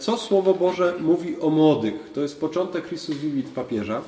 Co 0.00 0.16
Słowo 0.16 0.54
Boże 0.54 0.94
mówi 1.00 1.40
o 1.40 1.50
młodych? 1.50 1.94
To 2.14 2.20
jest 2.20 2.40
początek 2.40 2.86
Christus 2.86 3.16
Vivit 3.16 3.48
papieża. 3.48 4.02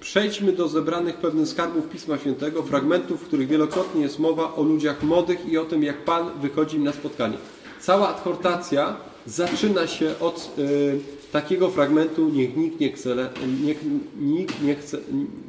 Przejdźmy 0.00 0.52
do 0.52 0.68
zebranych 0.68 1.16
pewnych 1.16 1.48
skarbów 1.48 1.88
Pisma 1.88 2.18
Świętego, 2.18 2.62
fragmentów, 2.62 3.20
w 3.20 3.26
których 3.26 3.48
wielokrotnie 3.48 4.02
jest 4.02 4.18
mowa 4.18 4.54
o 4.54 4.62
ludziach 4.62 5.02
młodych 5.02 5.48
i 5.48 5.58
o 5.58 5.64
tym, 5.64 5.82
jak 5.82 6.04
Pan 6.04 6.30
wychodzi 6.40 6.76
im 6.76 6.84
na 6.84 6.92
spotkanie. 6.92 7.36
Cała 7.80 8.08
adhortacja 8.08 8.96
zaczyna 9.26 9.86
się 9.86 10.14
od 10.20 10.54
y, 10.58 11.00
takiego 11.32 11.70
fragmentu 11.70 12.28
niech 12.28 12.56
nikt 12.56 12.80
nie, 12.80 12.92
chce, 12.92 13.30
niech, 13.64 13.78
nikt 14.20 14.62
nie 14.62 14.74
chce, 14.74 14.98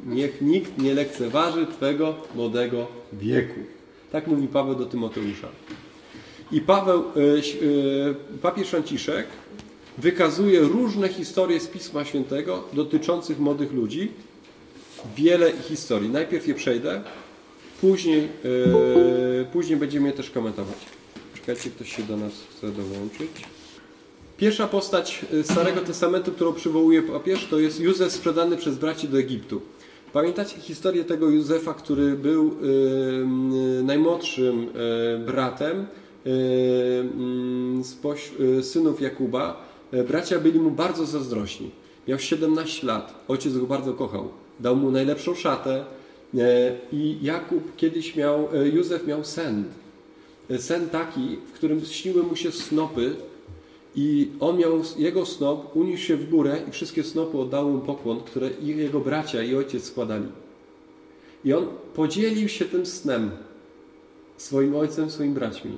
niech 0.06 0.40
nikt 0.40 0.78
nie 0.78 0.94
lekceważy 0.94 1.66
Twego 1.66 2.14
młodego 2.34 2.86
wieku. 3.12 3.60
Tak 4.12 4.26
mówi 4.26 4.48
Paweł 4.48 4.74
do 4.74 4.86
Tymoteusza. 4.86 5.48
I 6.54 6.60
Paweł, 6.60 7.04
y, 7.16 7.20
y, 7.62 8.14
papież 8.42 8.68
Franciszek 8.68 9.26
wykazuje 9.98 10.60
różne 10.60 11.08
historie 11.08 11.60
z 11.60 11.66
Pisma 11.66 12.04
Świętego 12.04 12.64
dotyczących 12.72 13.38
młodych 13.38 13.72
ludzi. 13.72 14.12
Wiele 15.16 15.52
historii. 15.52 16.10
Najpierw 16.10 16.48
je 16.48 16.54
przejdę, 16.54 17.02
później, 17.80 18.28
yy, 18.44 19.46
później 19.52 19.78
będziemy 19.78 20.08
je 20.08 20.14
też 20.14 20.30
komentować. 20.30 20.76
Czekajcie, 21.34 21.70
ktoś 21.70 21.96
się 21.96 22.02
do 22.02 22.16
nas 22.16 22.32
chce 22.50 22.68
dołączyć. 22.68 23.30
Pierwsza 24.36 24.66
postać 24.66 25.24
Starego 25.42 25.80
Testamentu, 25.80 26.32
którą 26.32 26.52
przywołuje 26.52 27.02
papież, 27.02 27.46
to 27.50 27.58
jest 27.58 27.80
Józef 27.80 28.12
sprzedany 28.12 28.56
przez 28.56 28.78
braci 28.78 29.08
do 29.08 29.18
Egiptu. 29.18 29.60
Pamiętacie 30.12 30.60
historię 30.60 31.04
tego 31.04 31.30
Józefa, 31.30 31.74
który 31.74 32.12
był 32.12 32.56
najmłodszym 33.82 34.68
bratem 35.26 35.86
synów 38.62 39.00
Jakuba 39.00 39.74
E, 39.94 40.04
bracia 40.04 40.38
byli 40.40 40.58
mu 40.58 40.70
bardzo 40.70 41.06
zazdrośni. 41.06 41.70
Miał 42.08 42.18
17 42.18 42.86
lat, 42.86 43.24
ojciec 43.28 43.58
go 43.58 43.66
bardzo 43.66 43.92
kochał. 43.92 44.28
Dał 44.60 44.76
mu 44.76 44.90
najlepszą 44.90 45.34
szatę 45.34 45.84
e, 46.34 46.76
i 46.92 47.18
Jakub 47.22 47.76
kiedyś 47.76 48.16
miał, 48.16 48.48
e, 48.54 48.68
Józef 48.68 49.06
miał 49.06 49.24
sen. 49.24 49.64
Sen 50.58 50.88
taki, 50.88 51.36
w 51.36 51.52
którym 51.52 51.84
śniły 51.84 52.22
mu 52.22 52.36
się 52.36 52.52
snopy 52.52 53.16
i 53.96 54.28
on 54.40 54.58
miał, 54.58 54.82
jego 54.98 55.26
snop 55.26 55.76
uniósł 55.76 56.02
się 56.02 56.16
w 56.16 56.30
górę 56.30 56.62
i 56.68 56.70
wszystkie 56.70 57.04
snopy 57.04 57.38
oddały 57.38 57.72
mu 57.72 57.78
pokłon, 57.78 58.20
które 58.20 58.50
jego 58.62 59.00
bracia 59.00 59.42
i 59.42 59.56
ojciec 59.56 59.84
składali. 59.84 60.26
I 61.44 61.52
on 61.52 61.66
podzielił 61.94 62.48
się 62.48 62.64
tym 62.64 62.86
snem 62.86 63.30
swoim 64.36 64.76
ojcem, 64.76 65.10
swoimi 65.10 65.34
braćmi. 65.34 65.76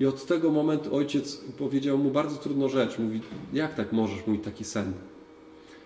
I 0.00 0.06
od 0.06 0.26
tego 0.26 0.50
momentu 0.50 0.96
ojciec 0.96 1.36
powiedział 1.58 1.98
mu 1.98 2.10
bardzo 2.10 2.36
trudną 2.36 2.68
rzecz. 2.68 2.98
Mówi, 2.98 3.20
jak 3.52 3.74
tak 3.74 3.92
możesz 3.92 4.26
mówić 4.26 4.44
taki 4.44 4.64
sen? 4.64 4.92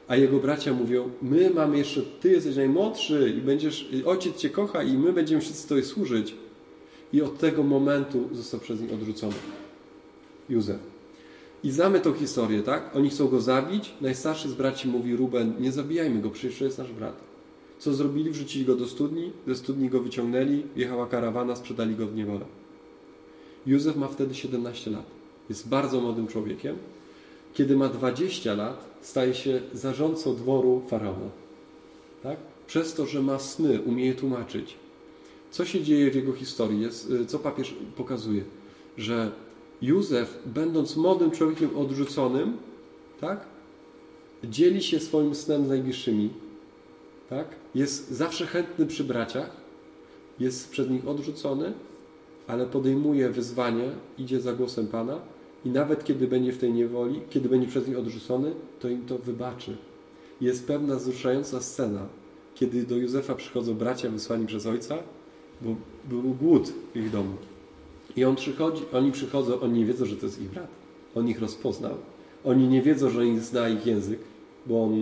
A 0.09 0.17
jego 0.17 0.39
bracia 0.39 0.75
mówią, 0.75 1.11
my 1.23 1.51
mamy 1.51 1.79
jeszcze, 1.79 2.03
ty 2.21 2.31
jesteś 2.31 2.57
najmłodszy 2.57 3.35
i 3.39 3.41
będziesz, 3.41 3.91
ojciec 4.07 4.37
cię 4.37 4.51
kocha 4.51 4.83
i 4.83 4.99
my 4.99 5.13
będziemy 5.13 5.41
wszyscy 5.41 5.69
Tobie 5.69 5.83
służyć. 5.83 6.35
I 7.13 7.23
od 7.23 7.39
tego 7.39 7.63
momentu 7.63 8.29
został 8.33 8.61
przez 8.61 8.81
nich 8.81 8.93
odrzucony. 8.93 9.35
Józef. 10.49 10.79
I 11.65 11.71
znamy 11.71 12.01
tą 12.01 12.13
historię, 12.13 12.63
tak? 12.63 12.97
Oni 12.97 13.11
chcą 13.11 13.29
go 13.29 13.41
zabić. 13.41 13.95
Najstarszy 14.01 14.49
z 14.49 14.55
braci 14.55 14.89
mówi, 14.89 15.17
Ruben, 15.17 15.55
nie 15.61 15.73
zabijajmy 15.73 16.21
go, 16.21 16.31
przecież 16.31 16.59
to 16.59 16.65
jest 16.65 16.79
nasz 16.79 16.93
brat. 16.93 17.17
Co 17.79 17.95
zrobili? 17.95 18.31
Wrzucili 18.31 18.65
go 18.65 18.77
do 18.77 18.89
studni, 18.89 19.33
ze 19.47 19.55
studni 19.55 19.89
go 19.89 20.01
wyciągnęli, 20.01 20.63
jechała 20.77 21.07
karawana, 21.07 21.57
sprzedali 21.57 21.95
go 21.95 22.07
w 22.07 22.15
niewolę. 22.15 22.45
Józef 23.67 23.97
ma 23.97 24.09
wtedy 24.09 24.35
17 24.35 24.91
lat. 24.91 25.05
Jest 25.49 25.69
bardzo 25.69 26.01
młodym 26.01 26.27
człowiekiem. 26.27 26.77
Kiedy 27.55 27.77
ma 27.77 27.89
20 27.89 28.55
lat, 28.55 28.85
staje 29.01 29.35
się 29.35 29.61
zarządcą 29.75 30.37
dworu 30.37 30.83
faraona. 30.89 31.31
Tak? 32.23 32.37
Przez 32.67 32.95
to, 32.95 33.07
że 33.07 33.23
ma 33.23 33.39
sny, 33.39 33.81
umie 33.81 34.15
tłumaczyć. 34.15 34.75
Co 35.51 35.65
się 35.65 35.83
dzieje 35.83 36.11
w 36.11 36.15
jego 36.15 36.33
historii? 36.33 36.81
Jest, 36.81 37.11
y, 37.11 37.27
co 37.27 37.39
papież 37.39 37.75
pokazuje? 37.97 38.45
Że 38.99 39.31
Józef, 39.83 40.39
będąc 40.47 40.97
młodym 40.97 41.31
człowiekiem 41.31 41.77
odrzuconym, 41.77 42.57
tak? 43.21 43.41
dzieli 44.45 44.83
się 44.83 45.01
swoim 45.01 45.35
snem 45.35 45.67
z 45.67 45.69
najbliższymi. 45.69 46.31
Tak? 47.31 47.49
Jest 47.75 48.11
zawsze 48.11 48.47
chętny 48.47 48.87
przy 48.87 49.05
braciach, 49.05 49.57
jest 50.39 50.71
przez 50.71 50.91
nich 50.91 51.09
odrzucony, 51.09 51.73
ale 52.51 52.67
podejmuje 52.67 53.31
wyzwanie, 53.31 53.91
idzie 54.19 54.41
za 54.41 54.53
głosem 54.53 54.87
Pana 54.87 55.19
i 55.65 55.71
nawet 55.71 56.05
kiedy 56.05 56.29
będzie 56.29 56.53
w 56.53 56.59
tej 56.59 56.73
niewoli, 56.73 57.21
kiedy 57.31 57.49
będzie 57.49 57.69
przez 57.69 57.89
nich 57.89 57.99
odrzucony, 57.99 58.53
to 58.81 58.89
im 58.89 59.07
to 59.07 59.19
wybaczy. 59.19 59.77
Jest 60.41 60.67
pewna 60.67 60.97
wzruszająca 60.97 61.61
scena, 61.61 62.07
kiedy 62.55 62.83
do 62.83 62.97
Józefa 62.97 63.35
przychodzą 63.35 63.75
bracia 63.75 64.11
wysłani 64.11 64.47
przez 64.47 64.67
ojca, 64.67 64.99
bo 65.63 65.75
był 66.09 66.23
głód 66.23 66.73
w 66.95 66.97
ich 66.97 67.11
domu. 67.11 67.35
I 68.17 68.25
on 68.25 68.37
przychodzi, 68.37 68.83
oni 68.93 69.13
przychodzą, 69.13 69.61
oni 69.61 69.79
nie 69.79 69.87
wiedzą, 69.87 70.05
że 70.05 70.17
to 70.17 70.27
jest 70.27 70.43
ich 70.43 70.51
brat. 70.51 70.69
On 71.15 71.29
ich 71.29 71.41
rozpoznał. 71.41 71.95
Oni 72.45 72.69
nie 72.69 72.83
wiedzą, 72.83 73.11
że 73.11 73.41
zna 73.41 73.69
ich 73.69 73.87
język, 73.87 74.19
bo 74.67 74.85
on 74.85 74.95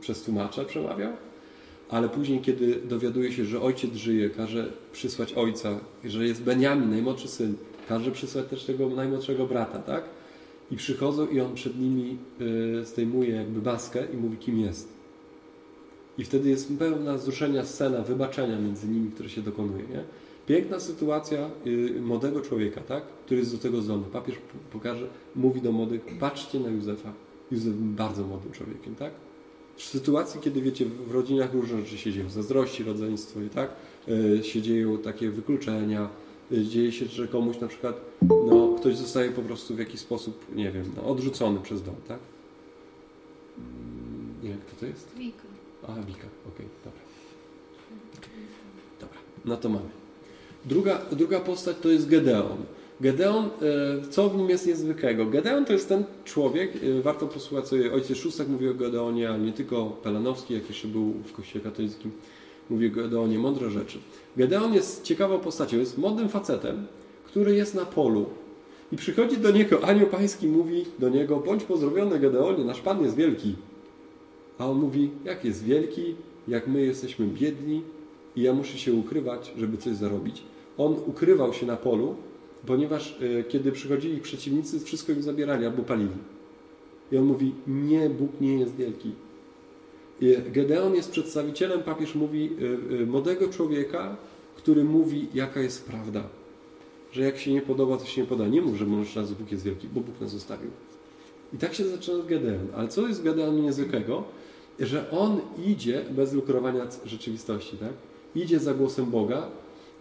przez 0.00 0.22
tłumacza 0.22 0.64
przemawiał 0.64 1.12
ale 1.90 2.08
później, 2.08 2.40
kiedy 2.40 2.74
dowiaduje 2.74 3.32
się, 3.32 3.44
że 3.44 3.60
ojciec 3.60 3.94
żyje, 3.94 4.30
każe 4.30 4.72
przysłać 4.92 5.32
ojca, 5.32 5.80
że 6.04 6.26
jest 6.26 6.42
Beniamin, 6.42 6.90
najmłodszy 6.90 7.28
syn, 7.28 7.54
każe 7.88 8.10
przysłać 8.10 8.46
też 8.46 8.64
tego 8.64 8.88
najmłodszego 8.88 9.46
brata, 9.46 9.78
tak? 9.78 10.04
I 10.70 10.76
przychodzą 10.76 11.26
i 11.26 11.40
on 11.40 11.54
przed 11.54 11.80
nimi 11.80 12.18
y, 12.80 12.84
zdejmuje 12.84 13.30
jakby 13.30 13.62
maskę 13.62 14.04
i 14.14 14.16
mówi, 14.16 14.36
kim 14.36 14.60
jest. 14.60 14.88
I 16.18 16.24
wtedy 16.24 16.48
jest 16.48 16.72
pełna 16.78 17.14
wzruszenia 17.14 17.64
scena 17.64 18.02
wybaczenia 18.02 18.58
między 18.58 18.88
nimi, 18.88 19.10
które 19.10 19.28
się 19.28 19.42
dokonuje. 19.42 19.84
Nie? 19.84 20.04
Piękna 20.46 20.80
sytuacja 20.80 21.50
y, 21.66 22.00
młodego 22.00 22.40
człowieka, 22.40 22.80
tak? 22.80 23.02
który 23.26 23.40
jest 23.40 23.52
do 23.52 23.58
tego 23.58 23.82
zdolny. 23.82 24.04
Papież 24.12 24.36
pokaże, 24.72 25.06
mówi 25.36 25.60
do 25.60 25.72
młodych, 25.72 26.00
patrzcie 26.20 26.60
na 26.60 26.68
Józefa. 26.68 27.12
Józef 27.50 27.74
był 27.74 27.94
bardzo 27.94 28.26
młodym 28.26 28.52
człowiekiem, 28.52 28.94
tak? 28.94 29.10
W 29.76 29.82
sytuacji, 29.82 30.40
kiedy 30.40 30.62
wiecie, 30.62 30.86
w 30.86 31.10
rodzinach 31.10 31.54
różne 31.54 31.80
rzeczy 31.80 31.98
się 31.98 32.12
dzieją, 32.12 32.30
zazdrości, 32.30 32.84
rodzeństwo 32.84 33.40
i 33.40 33.48
tak, 33.48 33.70
yy, 34.06 34.44
się 34.44 34.62
dzieją 34.62 34.98
takie 34.98 35.30
wykluczenia, 35.30 36.08
yy, 36.50 36.64
dzieje 36.64 36.92
się, 36.92 37.06
że 37.06 37.28
komuś 37.28 37.60
na 37.60 37.68
przykład, 37.68 38.00
no, 38.22 38.74
ktoś 38.78 38.96
zostaje 38.96 39.30
po 39.30 39.42
prostu 39.42 39.74
w 39.74 39.78
jakiś 39.78 40.00
sposób, 40.00 40.44
nie 40.54 40.70
wiem, 40.70 40.92
no, 40.96 41.04
odrzucony 41.04 41.60
przez 41.60 41.82
dom, 41.82 41.94
tak? 42.08 42.18
Nie 44.42 44.48
wiem, 44.48 44.58
kto 44.66 44.80
to 44.80 44.86
jest? 44.86 45.14
Wika. 45.18 45.42
A, 45.82 45.94
Wika, 45.94 46.28
okej, 46.48 46.66
okay, 46.66 46.66
dobra. 46.84 47.00
Dobra, 49.00 49.18
no 49.44 49.56
to 49.56 49.68
mamy. 49.68 49.88
Druga, 50.64 51.00
druga 51.12 51.40
postać 51.40 51.76
to 51.82 51.88
jest 51.88 52.08
Gedeon. 52.08 52.58
Gedeon, 53.00 53.44
e, 53.44 53.48
co 54.10 54.28
w 54.28 54.36
nim 54.36 54.50
jest 54.50 54.66
niezwykłego? 54.66 55.26
Gedeon 55.26 55.64
to 55.64 55.72
jest 55.72 55.88
ten 55.88 56.04
człowiek, 56.24 56.72
e, 56.76 57.02
warto 57.02 57.26
posłuchać 57.26 57.68
sobie, 57.68 57.92
ojciec 57.92 58.18
Szóstak 58.18 58.48
mówi 58.48 58.68
o 58.68 58.74
Gedeonie, 58.74 59.28
ale 59.28 59.38
nie 59.38 59.52
tylko 59.52 59.84
Pelanowski, 60.02 60.54
jak 60.54 60.68
jeszcze 60.68 60.88
był 60.88 61.12
w 61.24 61.32
kościele 61.32 61.64
katolickim, 61.64 62.10
mówi 62.70 62.86
o 62.86 62.90
Gedeonie 62.90 63.38
mądre 63.38 63.70
rzeczy. 63.70 63.98
Gedeon 64.36 64.74
jest 64.74 65.02
ciekawą 65.02 65.38
postacią, 65.38 65.78
jest 65.78 65.98
młodym 65.98 66.28
facetem, 66.28 66.86
który 67.24 67.56
jest 67.56 67.74
na 67.74 67.84
polu 67.84 68.26
i 68.92 68.96
przychodzi 68.96 69.36
do 69.36 69.50
niego 69.50 69.84
anioł 69.84 70.06
pański, 70.06 70.48
mówi 70.48 70.84
do 70.98 71.08
niego, 71.08 71.36
bądź 71.36 71.64
pozdrowiony 71.64 72.18
Gedeonie, 72.18 72.64
nasz 72.64 72.80
Pan 72.80 73.02
jest 73.02 73.16
wielki. 73.16 73.54
A 74.58 74.66
on 74.66 74.78
mówi, 74.78 75.10
jak 75.24 75.44
jest 75.44 75.64
wielki, 75.64 76.14
jak 76.48 76.66
my 76.66 76.82
jesteśmy 76.82 77.26
biedni 77.26 77.82
i 78.36 78.42
ja 78.42 78.52
muszę 78.52 78.78
się 78.78 78.92
ukrywać, 78.92 79.52
żeby 79.58 79.76
coś 79.76 79.94
zarobić. 79.94 80.42
On 80.78 80.96
ukrywał 81.06 81.52
się 81.52 81.66
na 81.66 81.76
polu, 81.76 82.16
ponieważ 82.66 83.18
e, 83.40 83.44
kiedy 83.44 83.72
przychodzili 83.72 84.20
przeciwnicy, 84.20 84.80
wszystko 84.80 85.12
im 85.12 85.22
zabierali 85.22 85.66
albo 85.66 85.82
palili. 85.82 86.16
I 87.12 87.16
on 87.16 87.24
mówi, 87.24 87.54
nie, 87.66 88.10
Bóg 88.10 88.40
nie 88.40 88.58
jest 88.58 88.76
wielki. 88.76 89.12
Gedeon 90.52 90.94
jest 90.94 91.10
przedstawicielem, 91.10 91.82
papież 91.82 92.14
mówi, 92.14 92.50
e, 92.90 93.02
e, 93.02 93.06
młodego 93.06 93.48
człowieka, 93.48 94.16
który 94.56 94.84
mówi, 94.84 95.28
jaka 95.34 95.60
jest 95.60 95.86
prawda. 95.86 96.22
Że 97.12 97.22
jak 97.22 97.38
się 97.38 97.52
nie 97.52 97.62
podoba, 97.62 97.96
to 97.96 98.06
się 98.06 98.20
nie 98.20 98.26
podoba. 98.26 98.48
Nie 98.48 98.62
mów, 98.62 98.76
że 98.76 98.86
może 98.86 99.20
nas 99.20 99.32
Bóg 99.32 99.52
jest 99.52 99.64
wielki, 99.64 99.88
bo 99.88 100.00
Bóg 100.00 100.20
nas 100.20 100.30
zostawił. 100.30 100.70
I 101.54 101.58
tak 101.58 101.74
się 101.74 101.84
zaczyna 101.84 102.24
Gedeon. 102.24 102.66
Ale 102.76 102.88
co 102.88 103.08
jest 103.08 103.22
Gedeon 103.22 103.62
niezwykłego? 103.62 104.24
Że 104.80 105.10
on 105.10 105.40
idzie 105.66 106.04
bez 106.10 106.32
lukrowania 106.32 106.86
rzeczywistości, 107.04 107.76
tak? 107.76 107.92
Idzie 108.34 108.58
za 108.58 108.74
głosem 108.74 109.10
Boga, 109.10 109.48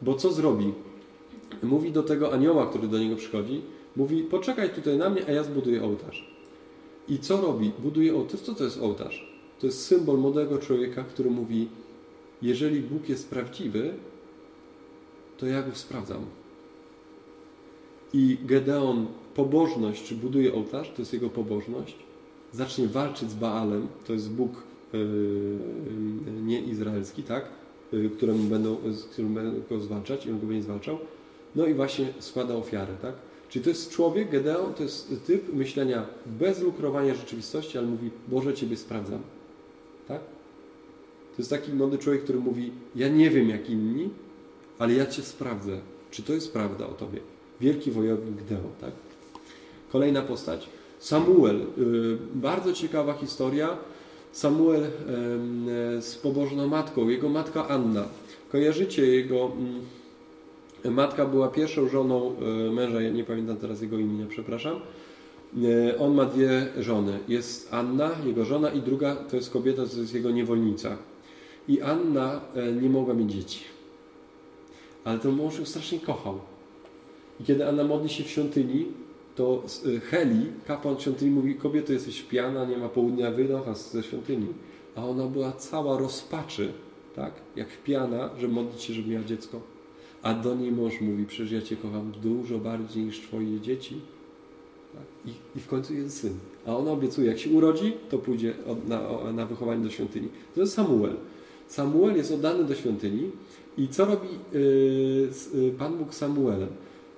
bo 0.02 0.16
co 0.16 0.32
zrobi? 0.32 0.74
Mówi 1.64 1.92
do 1.92 2.04
tego 2.04 2.34
anioła, 2.34 2.68
który 2.68 2.88
do 2.88 3.00
niego 3.00 3.16
przychodzi, 3.16 3.62
mówi, 3.96 4.24
poczekaj 4.24 4.70
tutaj 4.70 4.98
na 4.98 5.10
mnie, 5.10 5.22
a 5.28 5.32
ja 5.32 5.44
zbuduję 5.44 5.84
ołtarz. 5.84 6.36
I 7.08 7.20
co 7.20 7.42
robi? 7.42 7.72
Buduje 7.80 8.16
ołtarz. 8.16 8.42
Co 8.42 8.56
to 8.56 8.64
jest 8.64 8.82
ołtarz? 8.82 9.36
To 9.60 9.66
jest 9.66 9.86
symbol 9.86 10.18
młodego 10.18 10.58
człowieka, 10.58 11.04
który 11.04 11.30
mówi, 11.30 11.68
jeżeli 12.42 12.82
Bóg 12.82 13.10
jest 13.10 13.30
prawdziwy, 13.30 13.94
to 15.38 15.46
ja 15.46 15.64
go 15.64 15.76
sprawdzam. 15.76 16.26
i 18.14 18.38
Gedeon 18.46 19.08
pobożność, 19.36 20.04
czy 20.04 20.16
buduje 20.16 20.54
ołtarz, 20.54 20.92
to 20.96 21.02
jest 21.02 21.14
jego 21.14 21.30
pobożność, 21.30 21.96
zacznie 22.52 22.88
walczyć 22.88 23.30
z 23.30 23.36
Baalem, 23.36 23.88
to 24.08 24.14
jest 24.14 24.32
Bóg 24.32 24.64
yy, 24.94 25.00
yy, 26.36 26.42
nieizraelski, 26.42 27.24
tak? 27.24 27.46
Któremu 28.18 28.44
będą, 28.44 28.78
z 28.92 29.04
którym 29.04 29.34
będą 29.34 29.62
go 29.70 29.80
zwalczać 29.80 30.26
i 30.26 30.32
on 30.32 30.40
go 30.40 30.48
będzie 30.48 30.64
zwalczał. 30.64 30.98
No 31.56 31.66
i 31.66 31.74
właśnie 31.74 32.08
składa 32.20 32.56
ofiarę, 32.56 32.94
tak? 33.02 33.14
Czyli 33.50 33.64
to 33.64 33.70
jest 33.70 33.92
człowiek, 33.92 34.30
Gedeon, 34.30 34.74
to 34.74 34.84
jest 34.84 35.14
typ 35.26 35.54
myślenia 35.54 36.06
bez 36.26 36.62
lukrowania 36.62 37.16
rzeczywistości, 37.16 37.78
ale 37.78 37.88
mówi, 37.88 38.10
Boże, 38.28 38.54
Ciebie 38.54 38.78
sprawdzam. 38.78 39.20
Tak? 40.08 40.20
To 41.36 41.38
jest 41.38 41.50
taki 41.50 41.74
młody 41.74 41.98
człowiek, 41.98 42.24
który 42.24 42.40
mówi, 42.40 42.72
ja 42.96 43.08
nie 43.08 43.30
wiem 43.30 43.50
jak 43.50 43.70
inni, 43.70 44.10
ale 44.80 44.94
ja 44.94 45.06
Cię 45.06 45.22
sprawdzę. 45.22 45.80
Czy 46.12 46.24
to 46.24 46.34
jest 46.34 46.54
prawda 46.54 46.88
o 46.88 46.92
Tobie? 46.92 47.20
Wielki 47.62 47.92
wojownik 47.92 48.36
Gedeon, 48.36 48.72
tak? 48.82 48.92
Kolejna 49.92 50.22
postać. 50.22 50.70
Samuel. 51.00 51.62
Y, 51.62 51.66
bardzo 52.36 52.74
ciekawa 52.74 53.14
historia. 53.14 53.78
Samuel 54.32 54.88
z 56.02 56.16
pobożną 56.16 56.68
matką, 56.68 57.10
jego 57.10 57.30
matka 57.30 57.68
Anna. 57.68 58.06
Kojarzycie 58.52 59.06
jego 59.06 59.46
mm, 59.46 59.82
Matka 60.92 61.26
była 61.26 61.48
pierwszą 61.48 61.90
żoną 61.90 62.36
e, 62.68 62.72
męża, 62.72 63.02
ja 63.02 63.10
nie 63.10 63.24
pamiętam 63.24 63.58
teraz 63.58 63.82
jego 63.82 63.98
imienia, 63.98 64.26
przepraszam. 64.30 64.80
E, 65.64 66.00
on 66.00 66.16
ma 66.16 66.26
dwie 66.26 66.68
żony. 66.80 67.20
Jest 67.28 67.74
Anna, 67.74 68.12
jego 68.26 68.46
żona, 68.46 68.70
i 68.70 68.82
druga 68.82 69.16
to 69.16 69.36
jest 69.36 69.52
kobieta, 69.52 69.86
to 69.86 70.00
jest 70.00 70.14
jego 70.14 70.32
niewolnica. 70.32 70.98
I 71.68 71.82
Anna 71.82 72.42
e, 72.56 72.72
nie 72.72 72.90
mogła 72.90 73.14
mieć 73.14 73.32
dzieci. 73.32 73.60
Ale 75.04 75.20
ten 75.20 75.32
mąż 75.32 75.60
ją 75.60 75.66
strasznie 75.66 76.00
kochał. 76.00 76.40
I 77.40 77.44
kiedy 77.44 77.68
Anna 77.68 77.84
modli 77.84 78.10
się 78.10 78.24
w 78.24 78.30
świątyni, 78.30 78.86
to 79.36 79.64
Heli, 80.10 80.46
kapłan 80.68 81.00
świątyni, 81.00 81.32
mówi: 81.32 81.56
Kobieto, 81.56 81.94
jesteś 81.94 82.22
pijana, 82.22 82.66
nie 82.66 82.78
ma 82.78 82.90
południa, 82.90 83.32
wynocha 83.32 83.74
ze 83.74 84.04
świątyni. 84.04 84.48
A 84.96 85.06
ona 85.06 85.28
była 85.28 85.52
cała 85.52 85.98
rozpaczy, 85.98 86.72
tak? 87.16 87.34
Jak 87.56 87.68
piana, 87.84 88.30
że 88.40 88.48
modlić 88.48 88.82
się, 88.82 88.94
żeby 88.94 89.10
miała 89.10 89.24
dziecko. 89.24 89.75
A 90.26 90.34
do 90.34 90.56
niej 90.56 90.72
mąż 90.72 91.02
mówi, 91.02 91.26
przecież 91.26 91.52
ja 91.52 91.62
Cię 91.62 91.76
kocham 91.76 92.12
dużo 92.24 92.58
bardziej 92.58 93.04
niż 93.04 93.20
Twoje 93.20 93.60
dzieci. 93.60 93.96
Tak? 94.94 95.34
I, 95.34 95.58
I, 95.58 95.62
w 95.62 95.68
końcu 95.68 95.94
jest 95.94 96.20
syn. 96.20 96.34
A 96.66 96.78
ona 96.78 96.92
obiecuje, 96.92 97.28
jak 97.28 97.40
się 97.40 97.50
urodzi, 97.50 97.94
to 98.10 98.18
pójdzie 98.18 98.54
na, 98.88 99.32
na 99.34 99.46
wychowanie 99.46 99.84
do 99.84 99.90
świątyni. 99.90 100.28
To 100.56 100.62
jest 100.62 100.74
Samuel. 100.74 101.16
Samuel 101.68 102.16
jest 102.16 102.32
oddany 102.32 102.64
do 102.64 102.76
świątyni 102.76 103.32
i 103.78 103.88
co 103.88 104.06
robi 104.06 104.28
yy, 104.54 105.72
Pan 105.78 105.98
Bóg 105.98 106.14
Samuelem? 106.14 106.70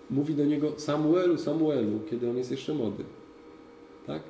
Mówi 0.09 0.33
do 0.33 0.45
niego 0.45 0.71
Samuelu, 0.77 1.37
Samuelu, 1.37 1.99
kiedy 2.09 2.29
on 2.29 2.37
jest 2.37 2.51
jeszcze 2.51 2.73
młody. 2.73 3.03
Tak? 4.07 4.21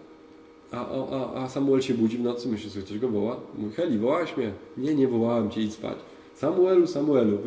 A, 0.71 0.87
a, 0.89 1.43
a 1.43 1.49
Samuel 1.49 1.81
się 1.81 1.93
budzi 1.93 2.17
w 2.17 2.23
nocy, 2.23 2.49
myśli 2.49 2.69
sobie, 2.69 2.85
ktoś 2.85 2.99
go 2.99 3.09
woła. 3.09 3.39
Mówi, 3.57 3.73
Heli, 3.73 3.97
mnie? 3.97 4.51
Nie, 4.77 4.95
nie 4.95 5.07
wołałem 5.07 5.49
cię, 5.49 5.61
idź 5.61 5.73
spać. 5.73 5.97
Samuelu, 6.37 6.87
Samuelu, 6.87 7.37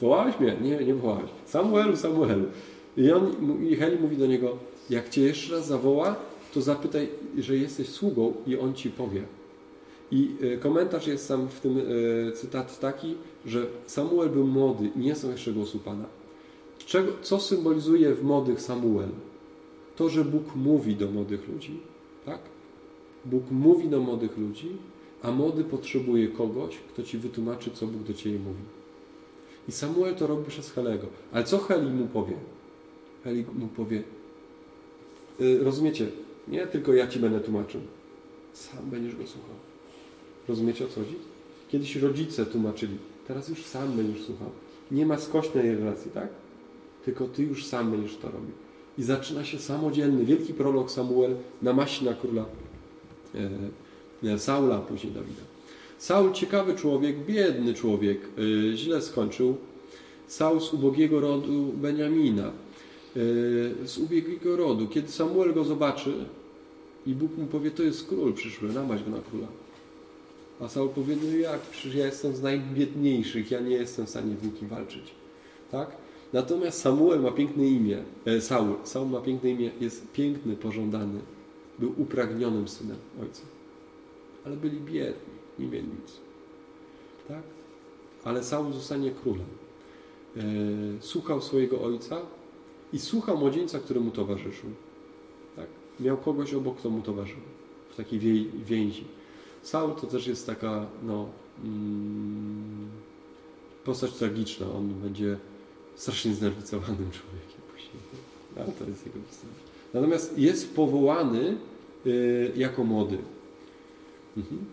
wołałeś 0.00 0.40
mnie? 0.40 0.56
Nie, 0.62 0.84
nie 0.84 0.94
wołałeś. 0.94 1.30
Samuelu, 1.46 1.96
Samuelu. 1.96 2.44
I, 2.96 3.12
on, 3.12 3.32
I 3.68 3.76
Heli 3.76 3.98
mówi 3.98 4.16
do 4.16 4.26
niego, 4.26 4.56
jak 4.90 5.08
cię 5.08 5.22
jeszcze 5.22 5.54
raz 5.54 5.66
zawoła, 5.66 6.16
to 6.54 6.60
zapytaj, 6.60 7.08
że 7.38 7.56
jesteś 7.56 7.88
sługą 7.88 8.32
i 8.46 8.58
on 8.58 8.74
ci 8.74 8.90
powie. 8.90 9.22
I 10.10 10.30
e, 10.42 10.56
komentarz 10.56 11.06
jest 11.06 11.28
tam 11.28 11.48
w 11.48 11.60
tym 11.60 11.78
e, 11.78 12.32
cytat 12.32 12.80
taki, 12.80 13.14
że 13.46 13.66
Samuel 13.86 14.28
był 14.28 14.46
młody, 14.46 14.90
nie 14.96 15.14
są 15.14 15.30
jeszcze 15.30 15.52
głosu 15.52 15.78
Pana. 15.78 16.04
Czego, 16.86 17.12
co 17.22 17.40
symbolizuje 17.40 18.14
w 18.14 18.24
młodych 18.24 18.60
Samuel? 18.60 19.08
To, 19.96 20.08
że 20.08 20.24
Bóg 20.24 20.56
mówi 20.56 20.96
do 20.96 21.10
młodych 21.10 21.48
ludzi. 21.48 21.80
Tak? 22.26 22.40
Bóg 23.24 23.42
mówi 23.50 23.88
do 23.88 24.00
młodych 24.00 24.38
ludzi 24.38 24.76
a 25.22 25.30
młody 25.30 25.64
potrzebuje 25.64 26.28
kogoś, 26.28 26.76
kto 26.76 27.02
ci 27.02 27.18
wytłumaczy, 27.18 27.70
co 27.70 27.86
Bóg 27.86 28.02
do 28.02 28.14
ciebie 28.14 28.38
mówi. 28.38 28.62
I 29.68 29.72
Samuel 29.72 30.14
to 30.14 30.26
robi 30.26 30.44
przez 30.50 30.72
Helego. 30.72 31.06
Ale 31.32 31.44
co 31.44 31.58
Heli 31.58 31.90
mu 31.90 32.06
powie? 32.06 32.36
Heli 33.24 33.44
mu 33.58 33.66
powie, 33.66 34.02
yy, 35.38 35.64
rozumiecie, 35.64 36.06
nie 36.48 36.66
tylko 36.66 36.92
ja 36.92 37.06
ci 37.06 37.18
będę 37.18 37.40
tłumaczył, 37.40 37.80
sam 38.52 38.90
będziesz 38.90 39.16
go 39.16 39.26
słuchał. 39.26 39.56
Rozumiecie 40.48 40.84
o 40.84 40.88
co 40.88 41.00
chodzi? 41.00 41.16
Kiedyś 41.68 41.96
rodzice 41.96 42.46
tłumaczyli, 42.46 42.96
teraz 43.26 43.48
już 43.48 43.64
sam 43.64 43.92
będziesz 43.92 44.26
słuchał. 44.26 44.50
Nie 44.90 45.06
ma 45.06 45.18
skośnej 45.18 45.74
relacji, 45.74 46.10
tak? 46.10 46.28
Tylko 47.04 47.28
ty 47.28 47.42
już 47.42 47.66
sam 47.66 47.90
będziesz 47.90 48.16
to 48.16 48.30
robił. 48.30 48.52
I 48.98 49.02
zaczyna 49.02 49.44
się 49.44 49.58
samodzielny, 49.58 50.24
wielki 50.24 50.54
prolog 50.54 50.90
Samuel 50.90 51.36
na 51.62 51.72
maści 51.72 52.04
na 52.04 52.14
króla. 52.14 52.44
Yy, 53.34 53.40
Saula, 54.38 54.78
później 54.78 55.12
Dawida. 55.12 55.42
Saul 55.98 56.32
ciekawy 56.32 56.74
człowiek, 56.74 57.24
biedny 57.26 57.74
człowiek, 57.74 58.18
yy, 58.36 58.76
źle 58.76 59.02
skończył. 59.02 59.56
Saul 60.26 60.60
z 60.60 60.74
ubogiego 60.74 61.20
rodu 61.20 61.72
Beniamina, 61.76 62.52
yy, 63.16 63.22
z 63.84 63.98
ubogiego 63.98 64.56
rodu. 64.56 64.88
Kiedy 64.88 65.08
Samuel 65.08 65.54
go 65.54 65.64
zobaczy 65.64 66.12
i 67.06 67.14
Bóg 67.14 67.38
mu 67.38 67.46
powie, 67.46 67.70
to 67.70 67.82
jest 67.82 68.08
król 68.08 68.32
przyszły, 68.32 68.68
namać 68.68 69.04
go 69.04 69.10
na 69.10 69.22
króla. 69.30 69.46
A 70.60 70.68
Saul 70.68 70.88
powie, 70.88 71.16
no 71.22 71.38
jak, 71.38 71.60
przecież 71.60 71.94
ja 71.94 72.06
jestem 72.06 72.36
z 72.36 72.42
najbiedniejszych, 72.42 73.50
ja 73.50 73.60
nie 73.60 73.74
jestem 73.74 74.06
w 74.06 74.10
stanie 74.10 74.36
z 74.42 74.44
nikim 74.44 74.68
walczyć. 74.68 75.04
Tak? 75.70 75.90
Natomiast 76.32 76.80
Samuel 76.80 77.20
ma 77.20 77.30
piękne 77.30 77.66
imię, 77.66 77.98
e, 78.26 78.40
Saul, 78.40 78.74
Saul 78.84 79.08
ma 79.08 79.20
piękne 79.20 79.50
imię, 79.50 79.70
jest 79.80 80.12
piękny, 80.12 80.56
pożądany. 80.56 81.20
Był 81.78 81.94
upragnionym 81.96 82.68
synem 82.68 82.96
ojca 83.22 83.42
ale 84.44 84.56
byli 84.56 84.80
biedni, 84.80 85.34
nie 85.58 85.66
mieli 85.66 85.88
nic. 85.88 86.16
Tak? 87.28 87.42
Ale 88.24 88.44
Saul 88.44 88.72
zostanie 88.72 89.10
królem. 89.10 89.46
E, 90.36 90.42
słuchał 91.00 91.40
swojego 91.40 91.82
ojca 91.82 92.20
i 92.92 92.98
słuchał 92.98 93.38
młodzieńca, 93.38 93.78
który 93.78 94.00
mu 94.00 94.10
towarzyszył. 94.10 94.70
Tak? 95.56 95.66
Miał 96.00 96.16
kogoś 96.16 96.54
obok, 96.54 96.78
kto 96.78 96.90
mu 96.90 97.02
towarzyszył 97.02 97.42
w 97.90 97.96
takiej 97.96 98.50
więzi. 98.64 99.04
Saul 99.62 99.94
to 99.94 100.06
też 100.06 100.26
jest 100.26 100.46
taka 100.46 100.86
no, 101.02 101.28
mm, 101.64 102.88
postać 103.84 104.12
tragiczna. 104.12 104.66
On 104.78 104.88
będzie 104.88 105.36
strasznie 105.94 106.34
znerwicowanym 106.34 107.10
człowiekiem 107.16 107.60
później. 107.72 108.02
Ale 108.56 108.72
to 108.72 108.84
jest 108.84 109.06
jego 109.06 109.18
historia. 109.28 109.56
Natomiast 109.94 110.38
jest 110.38 110.74
powołany 110.74 111.56
y, 112.06 112.52
jako 112.56 112.84
młody. 112.84 113.18
Mhm. 114.36 114.64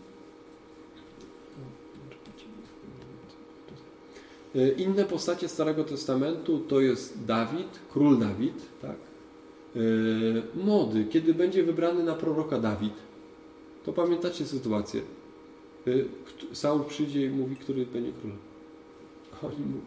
E, 4.56 4.72
inne 4.72 5.06
postacie 5.06 5.48
Starego 5.48 5.84
Testamentu 5.84 6.60
to 6.60 6.82
jest 6.82 7.26
Dawid, 7.26 7.80
król 7.94 8.18
Dawid, 8.18 8.66
tak? 8.82 8.96
E, 9.76 9.80
młody, 10.56 11.06
kiedy 11.06 11.34
będzie 11.34 11.64
wybrany 11.64 12.04
na 12.04 12.14
proroka 12.14 12.60
Dawid, 12.60 12.94
to 13.86 13.94
pamiętacie 13.94 14.46
sytuację. 14.46 15.02
E, 15.88 15.92
Saul 16.56 16.84
przyjdzie 16.86 17.26
i 17.26 17.30
mówi, 17.30 17.56
który 17.56 17.86
będzie 17.86 18.12
królem. 18.12 18.38
Oni 19.44 19.66
mu, 19.66 19.80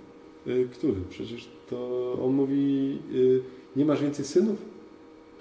który? 0.72 1.00
Przecież 1.10 1.48
to 1.70 2.12
on 2.24 2.34
mówi, 2.34 2.98
nie 3.76 3.84
masz 3.84 4.02
więcej 4.02 4.24
synów? 4.24 4.69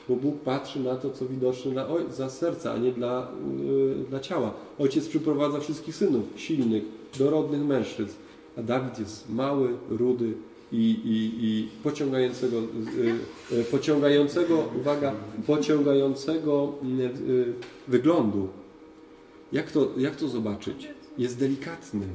Bo 0.09 0.15
Bóg 0.15 0.39
patrzy 0.39 0.79
na 0.79 0.95
to, 0.95 1.09
co 1.09 1.25
widoczne 1.25 1.71
dla, 1.71 1.87
za 2.11 2.29
serca, 2.29 2.73
a 2.73 2.77
nie 2.77 2.91
dla, 2.91 3.31
yy, 3.65 3.95
dla 4.09 4.19
ciała. 4.19 4.53
Ojciec 4.79 5.07
przyprowadza 5.07 5.59
wszystkich 5.59 5.95
synów, 5.95 6.23
silnych, 6.35 6.83
dorodnych 7.19 7.61
mężczyzn, 7.61 8.15
a 8.57 8.61
Dawid 8.61 8.99
jest 8.99 9.29
mały, 9.29 9.69
rudy 9.89 10.33
i, 10.71 10.99
i, 11.05 11.45
i 11.45 11.67
pociągającego, 11.83 12.57
yy, 12.57 13.57
yy, 13.57 13.63
pociągającego, 13.63 14.65
uwaga, 14.79 15.13
pociągającego 15.47 16.73
y, 17.29 17.53
wyglądu. 17.87 18.47
Jak 19.51 19.71
to, 19.71 19.87
jak 19.97 20.15
to 20.15 20.27
zobaczyć? 20.27 20.87
Jest 21.17 21.39
delikatny. 21.39 22.05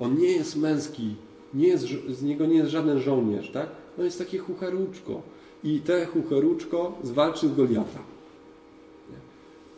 On 0.00 0.18
nie 0.18 0.32
jest 0.32 0.56
męski, 0.56 1.14
nie 1.54 1.68
jest, 1.68 1.86
z 2.08 2.22
niego 2.22 2.46
nie 2.46 2.56
jest 2.56 2.70
żaden 2.70 3.00
żołnierz, 3.00 3.50
tak? 3.50 3.68
On 3.98 4.04
jest 4.04 4.18
takie 4.18 4.38
chucharuczko 4.38 5.22
i 5.64 5.80
te 5.80 6.06
chucheruczko 6.06 6.98
zwalczy 7.02 7.48
z 7.48 7.54
Goliata. 7.54 7.98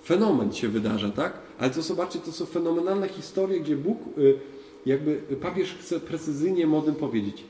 Fenomen 0.05 0.53
się 0.53 0.69
wydarza, 0.69 1.11
tak? 1.11 1.33
Ale 1.59 1.71
to 1.71 1.83
zobaczcie, 1.83 2.19
to 2.19 2.33
są 2.33 2.47
fenomenalne 2.47 3.09
historie, 3.09 3.61
gdzie 3.61 3.77
Bóg, 3.77 3.99
y, 4.19 4.39
jakby 4.87 5.17
papież 5.41 5.75
chce 5.81 6.01
precyzyjnie 6.01 6.67
młodym 6.67 6.95
powiedzieć, 6.95 7.45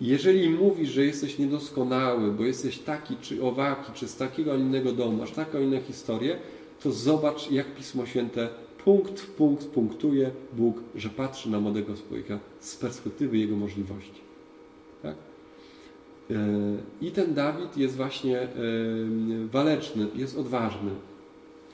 jeżeli 0.00 0.50
mówisz, 0.50 0.88
że 0.88 1.04
jesteś 1.04 1.38
niedoskonały, 1.38 2.32
bo 2.32 2.44
jesteś 2.44 2.78
taki 2.78 3.16
czy 3.16 3.44
owaki, 3.44 3.92
czy 3.92 4.08
z 4.08 4.16
takiego 4.16 4.56
innego 4.56 4.92
domu, 4.92 5.16
masz 5.16 5.30
taką 5.30 5.60
inną 5.60 5.80
historię, 5.80 6.38
to 6.82 6.92
zobacz, 6.92 7.50
jak 7.50 7.74
Pismo 7.74 8.06
Święte 8.06 8.48
punkt 8.84 9.20
w 9.20 9.26
punkt 9.26 9.66
punktuje 9.66 10.30
Bóg, 10.52 10.76
że 10.94 11.08
patrzy 11.08 11.50
na 11.50 11.60
młodego 11.60 11.94
człowieka 12.08 12.38
z 12.60 12.76
perspektywy 12.76 13.38
jego 13.38 13.56
możliwości. 13.56 14.20
Tak? 15.02 15.14
I 17.00 17.10
ten 17.10 17.34
Dawid 17.34 17.76
jest 17.76 17.96
właśnie 17.96 18.48
waleczny, 19.52 20.06
jest 20.14 20.38
odważny. 20.38 20.90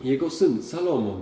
Jego 0.05 0.31
syn 0.31 0.63
Salomon. 0.63 1.21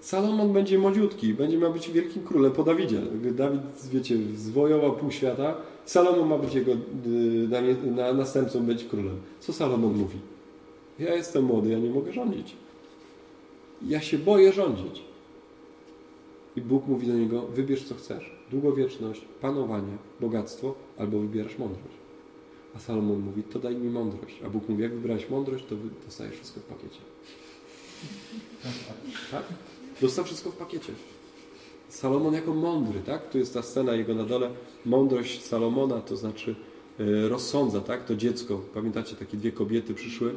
Salomon 0.00 0.52
będzie 0.52 0.78
młodziutki, 0.78 1.34
będzie 1.34 1.58
miał 1.58 1.72
być 1.72 1.90
wielkim 1.90 2.22
królem 2.22 2.52
po 2.52 2.64
Dawidzie. 2.64 3.00
Dawid, 3.32 3.60
wiecie, 3.92 4.16
zwojował 4.36 4.96
pół 4.96 5.10
świata. 5.10 5.54
Salomon 5.84 6.28
ma 6.28 6.38
być 6.38 6.54
jego 6.54 6.72
na, 7.96 8.12
następcą, 8.12 8.62
być 8.62 8.84
królem. 8.84 9.16
Co 9.40 9.52
Salomon 9.52 9.96
mówi? 9.96 10.18
Ja 10.98 11.14
jestem 11.14 11.44
młody, 11.44 11.70
ja 11.70 11.78
nie 11.78 11.90
mogę 11.90 12.12
rządzić. 12.12 12.56
Ja 13.82 14.00
się 14.00 14.18
boję 14.18 14.52
rządzić. 14.52 15.02
I 16.56 16.60
Bóg 16.60 16.86
mówi 16.86 17.06
do 17.06 17.14
niego: 17.14 17.42
wybierz 17.42 17.84
co 17.84 17.94
chcesz. 17.94 18.36
Długowieczność, 18.50 19.24
panowanie, 19.40 19.96
bogactwo, 20.20 20.74
albo 20.98 21.18
wybierasz 21.18 21.58
mądrość. 21.58 21.99
A 22.76 22.78
Salomon 22.78 23.20
mówi: 23.20 23.42
to 23.42 23.58
daj 23.58 23.76
mi 23.76 23.88
mądrość. 23.88 24.40
A 24.46 24.50
Bóg 24.50 24.68
mówi: 24.68 24.82
jak 24.82 24.94
wybrałeś 24.94 25.30
mądrość, 25.30 25.64
to 25.68 25.74
dostajesz 26.06 26.34
wszystko 26.34 26.60
w 26.60 26.64
pakiecie. 26.64 27.00
Tak? 29.30 29.42
Dostał 30.00 30.24
wszystko 30.24 30.50
w 30.50 30.56
pakiecie. 30.56 30.92
Salomon 31.88 32.34
jako 32.34 32.54
mądry, 32.54 33.00
tak? 33.06 33.30
Tu 33.30 33.38
jest 33.38 33.54
ta 33.54 33.62
scena 33.62 33.94
jego 33.94 34.14
na 34.14 34.24
dole. 34.24 34.50
Mądrość 34.86 35.44
Salomona, 35.44 36.00
to 36.00 36.16
znaczy 36.16 36.54
e, 37.00 37.28
rozsądza, 37.28 37.80
tak? 37.80 38.04
To 38.04 38.16
dziecko. 38.16 38.60
Pamiętacie, 38.74 39.16
takie 39.16 39.36
dwie 39.36 39.52
kobiety 39.52 39.94
przyszły. 39.94 40.34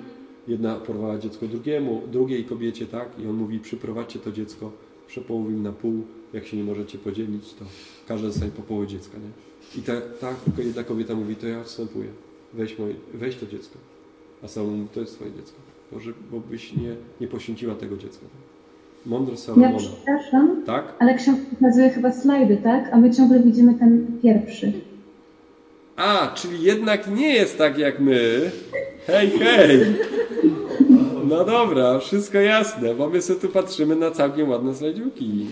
Jedna 0.47 0.75
porwała 0.75 1.17
dziecko 1.17 1.47
drugiemu, 1.47 2.01
drugiej 2.11 2.45
kobiecie, 2.45 2.85
tak? 2.85 3.19
I 3.19 3.27
on 3.27 3.35
mówi, 3.35 3.59
przyprowadźcie 3.59 4.19
to 4.19 4.31
dziecko, 4.31 4.71
przepołowim 5.07 5.63
na 5.63 5.71
pół. 5.71 6.03
Jak 6.33 6.47
się 6.47 6.57
nie 6.57 6.63
możecie 6.63 6.97
podzielić, 6.97 7.53
to 7.53 7.65
każdy 8.07 8.27
dostanie 8.27 8.51
po 8.51 8.61
połowie 8.61 8.87
dziecka, 8.87 9.17
nie? 9.17 9.52
I 9.77 9.81
ta, 9.81 9.93
ta 10.21 10.61
jedna 10.63 10.83
kobieta 10.83 11.15
mówi, 11.15 11.35
to 11.35 11.47
ja 11.47 11.59
odstępuję. 11.59 12.07
Weź, 12.53 12.79
moje, 12.79 12.93
weź 13.13 13.35
to 13.35 13.45
dziecko. 13.45 13.77
A 14.43 14.47
Salomon 14.47 14.75
mówi, 14.77 14.89
to 14.93 14.99
jest 14.99 15.15
twoje 15.15 15.31
dziecko. 15.31 15.57
Może, 15.91 16.11
bo 16.31 16.39
byś 16.39 16.73
nie, 16.73 16.95
nie 17.21 17.27
poświęciła 17.27 17.75
tego 17.75 17.97
dziecka. 17.97 18.25
Mądrość 19.05 19.41
Salomona. 19.41 19.71
Ja 19.71 19.77
przepraszam, 19.77 20.63
tak? 20.65 20.93
ale 20.99 21.15
książka 21.15 21.43
pokazuje 21.59 21.89
chyba 21.89 22.11
slajdy, 22.11 22.57
tak? 22.57 22.89
A 22.93 22.97
my 22.97 23.11
ciągle 23.11 23.39
widzimy 23.39 23.73
ten 23.73 24.19
pierwszy. 24.23 24.73
A, 25.95 26.31
czyli 26.35 26.61
jednak 26.63 27.15
nie 27.15 27.33
jest 27.33 27.57
tak 27.57 27.77
jak 27.77 27.99
my. 27.99 28.51
Hej, 29.07 29.31
hej! 29.31 29.79
No 31.29 31.45
dobra, 31.45 31.99
wszystko 31.99 32.37
jasne, 32.37 32.95
bo 32.95 33.09
my 33.09 33.21
sobie 33.21 33.39
tu 33.39 33.49
patrzymy 33.49 33.95
na 33.95 34.11
całkiem 34.11 34.49
ładne 34.49 34.75
slajdziuki. 34.75 35.45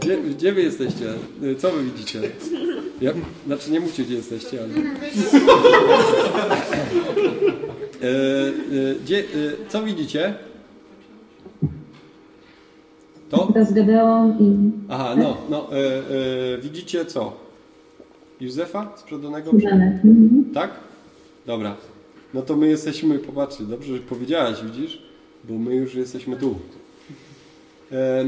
Gdzie, 0.00 0.18
gdzie 0.22 0.52
wy 0.52 0.62
jesteście? 0.62 1.06
Co 1.58 1.70
wy 1.70 1.84
widzicie? 1.84 2.20
Ja, 3.00 3.12
znaczy 3.46 3.70
nie 3.70 3.80
mówcie, 3.80 4.02
gdzie 4.04 4.14
jesteście, 4.14 4.58
ale... 4.60 4.68
E, 8.02 8.08
e, 8.10 8.94
gdzie, 9.04 9.18
e, 9.18 9.24
co 9.68 9.82
widzicie? 9.82 10.34
To? 13.30 13.52
Z 13.68 13.72
Gedeon 13.72 14.36
i... 14.40 14.70
Aha, 14.88 15.14
no, 15.16 15.36
no. 15.50 15.68
E, 15.72 15.76
e, 16.54 16.58
widzicie 16.58 17.04
co? 17.04 17.36
Józefa 18.40 18.92
sprzedanego? 18.96 19.50
Mhm. 19.50 20.44
Tak? 20.54 20.70
Dobra. 21.46 21.76
No 22.34 22.42
to 22.42 22.56
my 22.56 22.68
jesteśmy, 22.68 23.18
popatrzcie, 23.18 23.64
dobrze, 23.64 23.96
że 23.96 24.02
powiedziałaś, 24.02 24.62
widzisz? 24.64 25.02
Bo 25.44 25.54
my 25.54 25.74
już 25.74 25.94
jesteśmy 25.94 26.36
tu. 26.36 26.54
E, 27.92 28.24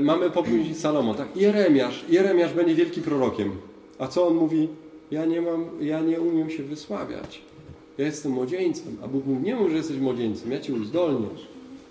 mamy 0.00 0.30
popóźnić 0.30 0.78
Salomon, 0.78 1.16
tak? 1.16 1.36
Jeremiasz. 1.36 2.04
Jeremiasz 2.08 2.52
będzie 2.52 2.74
wielkim 2.74 3.02
prorokiem. 3.02 3.50
A 3.98 4.08
co 4.08 4.26
on 4.26 4.34
mówi? 4.34 4.68
Ja 5.10 5.24
nie 5.24 5.40
mam, 5.40 5.66
ja 5.80 6.00
nie 6.00 6.20
umiem 6.20 6.50
się 6.50 6.62
wysławiać. 6.62 7.42
Ja 7.98 8.06
jestem 8.06 8.32
młodzieńcem. 8.32 8.96
A 9.04 9.08
Bóg 9.08 9.26
mówi, 9.26 9.42
nie 9.42 9.56
mów, 9.56 9.70
że 9.70 9.76
jesteś 9.76 9.96
młodzieńcem, 9.96 10.52
ja 10.52 10.60
cię 10.60 10.74
uzdolnię. 10.74 11.28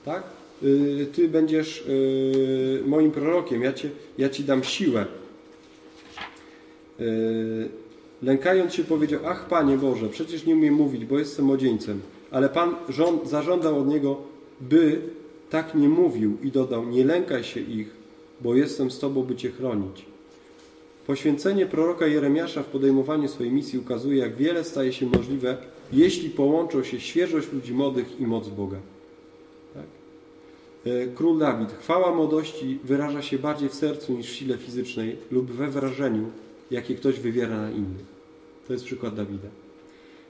Tak? 0.06 0.24
Y, 0.64 1.08
ty 1.16 1.30
będziesz 1.30 1.86
y, 1.88 2.84
moim 2.86 3.12
prorokiem, 3.12 3.62
ja, 3.64 3.74
cię, 3.74 3.90
ja 4.18 4.30
ci 4.30 4.44
dam 4.44 4.64
siłę. 4.64 5.06
Y, 7.00 7.70
lękając 8.24 8.74
się 8.74 8.84
powiedział, 8.84 9.20
ach 9.26 9.48
Panie 9.48 9.78
Boże, 9.78 10.10
przecież 10.10 10.46
nie 10.46 10.56
umiem 10.56 10.74
mówić, 10.74 11.06
bo 11.06 11.20
jestem 11.20 11.46
młodzieńcem. 11.46 12.02
Ale 12.32 12.50
Pan 12.50 12.76
rząd, 12.90 13.30
zażądał 13.30 13.80
od 13.80 13.88
niego, 13.88 14.18
by 14.62 15.02
tak 15.52 15.76
nie 15.76 15.90
mówił 15.90 16.38
i 16.44 16.52
dodał, 16.52 16.86
nie 16.86 17.06
lękaj 17.06 17.44
się 17.44 17.60
ich, 17.60 17.90
bo 18.42 18.56
jestem 18.56 18.92
z 18.92 19.00
Tobą, 19.00 19.24
by 19.24 19.36
Cię 19.36 19.52
chronić. 19.52 20.06
Poświęcenie 21.08 21.66
proroka 21.66 22.08
Jeremiasza 22.08 22.64
w 22.64 22.66
podejmowaniu 22.66 23.28
swojej 23.28 23.54
misji 23.54 23.80
ukazuje, 23.80 24.18
jak 24.18 24.36
wiele 24.36 24.64
staje 24.64 24.94
się 24.94 25.06
możliwe, 25.06 25.58
jeśli 25.94 26.30
połączą 26.30 26.84
się 26.84 27.00
świeżość 27.00 27.52
ludzi 27.52 27.74
młodych 27.74 28.20
i 28.20 28.28
moc 28.28 28.50
Boga. 28.50 28.78
Tak? 29.74 29.86
E, 30.86 31.08
król 31.08 31.40
Dawid. 31.40 31.72
Chwała 31.72 32.16
młodości 32.16 32.80
wyraża 32.84 33.22
się 33.22 33.40
bardziej 33.40 33.70
w 33.70 33.74
sercu 33.74 34.18
niż 34.18 34.32
w 34.32 34.36
sile 34.36 34.58
fizycznej 34.58 35.18
lub 35.32 35.52
we 35.52 35.68
wrażeniu, 35.68 36.30
jakie 36.72 36.96
ktoś 36.96 37.20
wywiera 37.20 37.62
na 37.62 37.72
innych. 37.72 38.06
To 38.68 38.74
jest 38.74 38.86
przykład 38.86 39.16
Dawida. 39.16 39.48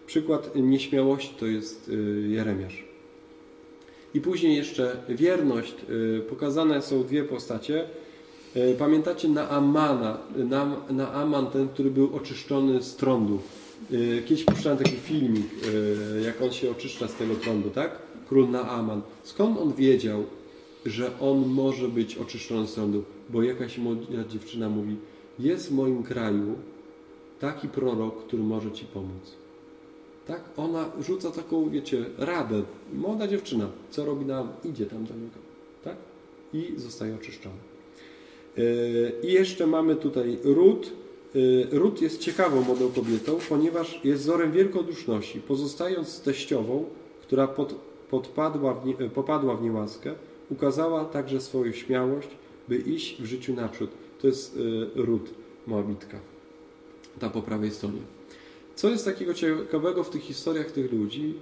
Przykład 0.08 0.56
nieśmiałości 0.56 1.36
to 1.40 1.46
jest 1.46 1.90
e, 1.90 1.94
Jeremiasz. 2.28 2.91
I 4.14 4.22
później 4.22 4.56
jeszcze 4.56 4.98
wierność. 5.10 5.76
E, 6.18 6.22
pokazane 6.22 6.82
są 6.82 7.04
dwie 7.04 7.24
postacie. 7.24 7.86
Pamiętacie 8.80 9.28
na 9.28 9.50
Amana, 9.50 10.18
na, 10.90 11.12
Aman, 11.14 11.48
ten, 11.48 11.68
który 11.68 11.92
był 11.92 12.16
oczyszczony 12.16 12.84
z 12.84 12.96
trądu. 12.96 13.40
Kiedyś 14.26 14.44
puszczałem 14.44 14.78
taki 14.78 14.96
filmik, 14.96 15.48
jak 16.26 16.42
on 16.42 16.52
się 16.52 16.72
oczyszcza 16.72 17.08
z 17.08 17.16
tego 17.16 17.36
trądu, 17.36 17.70
tak? 17.70 18.00
Król 18.30 18.50
Naaman. 18.50 19.02
Skąd 19.24 19.60
on 19.60 19.74
wiedział, 19.74 20.24
że 20.86 21.20
on 21.20 21.48
może 21.48 21.88
być 21.88 22.18
oczyszczony 22.18 22.68
z 22.68 22.74
trądu? 22.74 23.04
Bo 23.30 23.44
jakaś 23.44 23.78
młoda 23.78 24.24
dziewczyna 24.30 24.70
mówi, 24.70 24.96
jest 25.40 25.70
w 25.70 25.72
moim 25.72 26.04
kraju 26.04 26.56
taki 27.40 27.68
prorok, 27.68 28.24
który 28.26 28.44
może 28.44 28.72
ci 28.72 28.86
pomóc. 28.86 29.36
Tak? 30.32 30.42
Ona 30.58 30.92
rzuca 31.02 31.32
taką, 31.32 31.70
wiecie, 31.70 32.06
radę. 32.18 32.64
Młoda 32.94 33.28
dziewczyna, 33.28 33.68
co 33.90 34.06
robi 34.06 34.26
nam? 34.26 34.48
Idzie 34.66 34.86
tam 34.86 35.06
do 35.06 35.14
niego. 35.14 35.36
Tak? 35.84 35.96
I 36.54 36.74
zostaje 36.78 37.16
oczyszczona. 37.16 37.56
I 39.24 39.32
jeszcze 39.32 39.68
mamy 39.68 39.96
tutaj 39.96 40.38
Rut. 40.44 40.92
Rut 41.72 42.02
jest 42.02 42.20
ciekawą 42.20 42.62
młodą 42.62 42.92
kobietą, 42.92 43.38
ponieważ 43.50 44.00
jest 44.04 44.22
wzorem 44.22 44.52
wielkoduszności. 44.52 45.40
Pozostając 45.40 46.08
z 46.08 46.22
teściową, 46.22 46.86
która 47.22 47.48
pod, 47.48 47.76
podpadła 48.10 48.74
w 48.74 48.86
nie, 48.86 48.94
popadła 48.94 49.56
w 49.56 49.64
niełaskę, 49.64 50.14
ukazała 50.50 51.06
także 51.06 51.42
swoją 51.42 51.72
śmiałość, 51.72 52.30
by 52.68 52.78
iść 52.78 53.22
w 53.22 53.26
życiu 53.26 53.54
naprzód. 53.54 53.90
To 54.22 54.28
jest 54.28 54.60
Rut, 54.96 55.30
Moabitka. 55.68 56.20
Ta 57.20 57.30
po 57.30 57.42
prawej 57.42 57.72
stronie. 57.72 58.21
Co 58.82 58.90
jest 58.90 59.06
takiego 59.06 59.34
ciekawego 59.34 60.04
w 60.04 60.10
tych 60.10 60.22
historiach 60.22 60.72
tych 60.72 60.92
ludzi, 60.92 61.34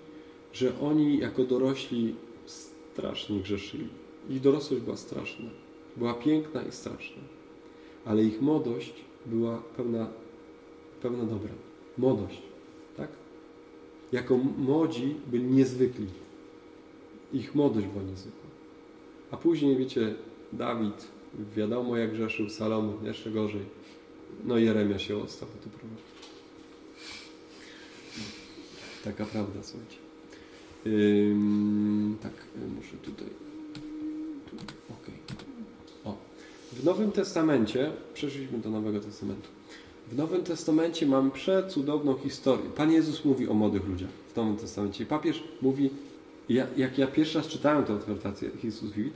że 0.53 0.79
oni 0.79 1.17
jako 1.17 1.43
dorośli 1.43 2.15
strasznie 2.45 3.39
grzeszyli. 3.39 3.87
Ich 4.29 4.41
dorosłość 4.41 4.83
była 4.83 4.97
straszna. 4.97 5.45
Była 5.97 6.13
piękna 6.13 6.63
i 6.63 6.71
straszna. 6.71 7.21
Ale 8.05 8.23
ich 8.23 8.41
młodość 8.41 8.93
była 9.25 9.57
pełna, 9.77 10.07
pełna 11.01 11.23
dobra. 11.23 11.51
Młodość. 11.97 12.41
Tak? 12.97 13.09
Jako 14.11 14.37
młodzi 14.37 15.15
byli 15.27 15.43
niezwykli. 15.43 16.07
Ich 17.33 17.55
młodość 17.55 17.87
była 17.87 18.03
niezwykła. 18.03 18.49
A 19.31 19.37
później, 19.37 19.77
wiecie, 19.77 20.15
Dawid, 20.53 21.07
wiadomo 21.55 21.97
jak 21.97 22.11
grzeszył, 22.11 22.49
Salomon, 22.49 23.05
jeszcze 23.05 23.31
gorzej. 23.31 23.65
No 24.45 24.57
Jeremia 24.57 24.99
się 24.99 25.17
ostał, 25.17 25.49
tu 25.63 25.69
prowadzi. 25.69 26.18
Taka 29.03 29.25
prawda, 29.25 29.59
słuchajcie. 29.63 29.97
Ym, 30.85 32.17
tak, 32.23 32.33
muszę 32.75 32.97
tutaj. 32.97 33.27
Tu, 34.49 34.55
okay. 34.93 35.15
O. 36.05 36.17
W 36.73 36.83
Nowym 36.83 37.11
Testamencie, 37.11 37.91
przeszliśmy 38.13 38.57
do 38.57 38.69
Nowego 38.69 38.99
Testamentu. 38.99 39.49
W 40.11 40.17
Nowym 40.17 40.43
Testamencie 40.43 41.05
mamy 41.05 41.31
przecudowną 41.31 42.17
historię. 42.17 42.65
Pan 42.75 42.91
Jezus 42.91 43.25
mówi 43.25 43.49
o 43.49 43.53
młodych 43.53 43.87
ludziach 43.87 44.09
w 44.33 44.35
Nowym 44.35 44.57
Testamencie. 44.57 45.05
Papież 45.05 45.43
mówi, 45.61 45.89
ja, 46.49 46.67
jak 46.77 46.97
ja 46.97 47.07
pierwszy 47.07 47.37
raz 47.37 47.47
czytałem 47.47 47.85
tę 47.85 47.93
adwertację 47.93 48.49
Jezus 48.63 48.91
Vivit, 48.91 49.13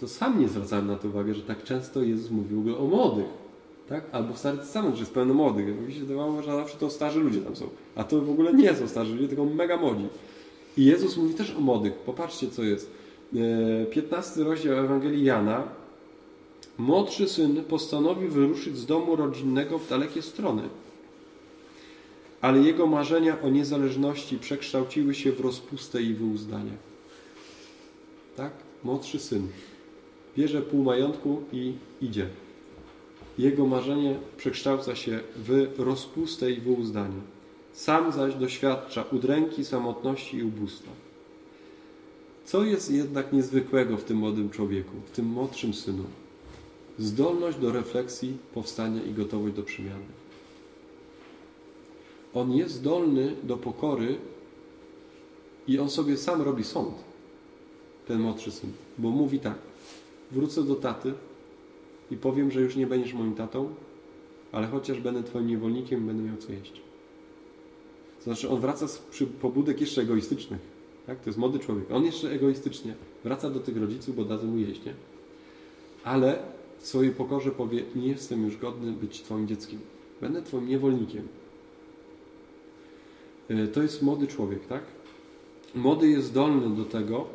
to 0.00 0.08
sam 0.08 0.40
nie 0.40 0.48
zwracałem 0.48 0.86
na 0.86 0.96
to 0.96 1.08
uwagi, 1.08 1.34
że 1.34 1.42
tak 1.42 1.64
często 1.64 2.02
Jezus 2.02 2.30
mówił 2.30 2.76
o 2.78 2.86
młodych. 2.86 3.45
Tak? 3.88 4.04
Albo 4.12 4.34
w 4.34 4.38
Stary 4.38 4.58
Testament, 4.58 4.94
że 4.94 5.00
jest 5.00 5.12
pełno 5.12 5.34
młodych. 5.34 5.86
Mi 5.86 5.94
się 5.94 6.00
wydawało, 6.00 6.42
że 6.42 6.52
zawsze 6.52 6.78
to 6.78 6.90
starzy 6.90 7.20
ludzie 7.20 7.40
tam 7.40 7.56
są. 7.56 7.68
A 7.94 8.04
to 8.04 8.20
w 8.20 8.30
ogóle 8.30 8.54
nie 8.54 8.74
są 8.74 8.88
starzy 8.88 9.12
ludzie, 9.12 9.28
tylko 9.28 9.44
mega 9.44 9.76
młodzi. 9.76 10.08
I 10.76 10.84
Jezus 10.84 11.16
mówi 11.16 11.34
też 11.34 11.54
o 11.56 11.60
młodych. 11.60 11.92
Popatrzcie, 11.92 12.50
co 12.50 12.62
jest. 12.62 12.90
15 13.90 14.44
rozdział 14.44 14.78
Ewangelii 14.78 15.24
Jana. 15.24 15.62
Młodszy 16.78 17.28
syn 17.28 17.64
postanowił 17.64 18.30
wyruszyć 18.30 18.76
z 18.76 18.86
domu 18.86 19.16
rodzinnego 19.16 19.78
w 19.78 19.88
dalekie 19.88 20.22
strony. 20.22 20.62
ale 22.40 22.58
jego 22.58 22.86
marzenia 22.86 23.42
o 23.42 23.48
niezależności 23.48 24.38
przekształciły 24.38 25.14
się 25.14 25.32
w 25.32 25.40
rozpustę 25.40 26.02
i 26.02 26.14
wyuzdanie. 26.14 26.72
Tak? 28.36 28.52
Młodszy 28.84 29.18
syn 29.18 29.48
bierze 30.36 30.62
pół 30.62 30.82
majątku 30.84 31.42
i 31.52 31.72
idzie. 32.02 32.28
Jego 33.38 33.66
marzenie 33.66 34.18
przekształca 34.36 34.96
się 34.96 35.20
w 35.36 35.68
rozpustę 35.78 36.50
i 36.50 36.60
wyuzdanie. 36.60 37.20
Sam 37.72 38.12
zaś 38.12 38.34
doświadcza 38.34 39.04
udręki, 39.12 39.64
samotności 39.64 40.36
i 40.36 40.44
ubóstwa. 40.44 40.90
Co 42.44 42.64
jest 42.64 42.90
jednak 42.90 43.32
niezwykłego 43.32 43.96
w 43.96 44.04
tym 44.04 44.16
młodym 44.16 44.50
człowieku, 44.50 44.92
w 45.06 45.10
tym 45.10 45.26
młodszym 45.26 45.74
synu? 45.74 46.04
Zdolność 46.98 47.58
do 47.58 47.72
refleksji, 47.72 48.36
powstania 48.54 49.02
i 49.02 49.12
gotowość 49.12 49.54
do 49.54 49.62
przemiany. 49.62 50.04
On 52.34 52.52
jest 52.52 52.74
zdolny 52.74 53.36
do 53.42 53.56
pokory 53.56 54.18
i 55.68 55.78
on 55.78 55.90
sobie 55.90 56.16
sam 56.16 56.42
robi 56.42 56.64
sąd, 56.64 56.94
ten 58.08 58.20
młodszy 58.20 58.50
syn, 58.50 58.72
bo 58.98 59.10
mówi 59.10 59.38
tak: 59.38 59.58
Wrócę 60.32 60.62
do 60.62 60.74
taty 60.74 61.14
i 62.10 62.16
powiem, 62.16 62.50
że 62.50 62.60
już 62.60 62.76
nie 62.76 62.86
będziesz 62.86 63.14
moim 63.14 63.34
tatą, 63.34 63.74
ale 64.52 64.66
chociaż 64.66 65.00
będę 65.00 65.22
twoim 65.22 65.46
niewolnikiem, 65.46 66.06
będę 66.06 66.22
miał 66.22 66.36
co 66.36 66.52
jeść. 66.52 66.80
Znaczy, 68.22 68.48
on 68.48 68.60
wraca 68.60 68.88
z 68.88 68.98
przy 68.98 69.26
pobudek 69.26 69.80
jeszcze 69.80 70.02
egoistycznych. 70.02 70.60
Tak? 71.06 71.20
To 71.20 71.30
jest 71.30 71.38
młody 71.38 71.58
człowiek. 71.58 71.90
On 71.90 72.04
jeszcze 72.04 72.30
egoistycznie 72.30 72.94
wraca 73.24 73.50
do 73.50 73.60
tych 73.60 73.76
rodziców, 73.76 74.16
bo 74.16 74.24
dadzą 74.24 74.46
mu 74.46 74.58
jeść, 74.58 74.84
nie? 74.84 74.94
Ale 76.04 76.38
w 76.78 76.86
swojej 76.86 77.12
pokorze 77.12 77.50
powie: 77.50 77.82
Nie 77.96 78.08
jestem 78.08 78.44
już 78.44 78.56
godny 78.56 78.92
być 78.92 79.22
Twoim 79.22 79.48
dzieckiem. 79.48 79.80
Będę 80.20 80.42
Twoim 80.42 80.68
niewolnikiem. 80.68 81.28
E, 83.48 83.66
to 83.66 83.82
jest 83.82 84.02
młody 84.02 84.26
człowiek, 84.26 84.66
tak? 84.66 84.82
Młody 85.74 86.08
jest 86.08 86.26
zdolny 86.26 86.76
do 86.76 86.84
tego. 86.84 87.26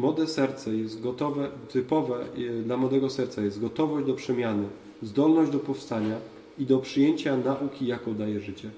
Młode 0.00 0.26
serce 0.26 0.76
jest 0.76 1.00
gotowe, 1.00 1.50
typowe 1.68 2.24
e, 2.24 2.62
dla 2.62 2.76
młodego 2.76 3.10
serca 3.10 3.42
jest 3.42 3.60
gotowość 3.60 4.06
do 4.06 4.14
przemiany, 4.14 4.68
zdolność 5.02 5.52
do 5.52 5.58
powstania 5.58 6.18
i 6.58 6.66
do 6.66 6.78
przyjęcia 6.78 7.36
nauki, 7.36 7.86
jaką 7.86 8.14
daje 8.14 8.40
życie. 8.40 8.70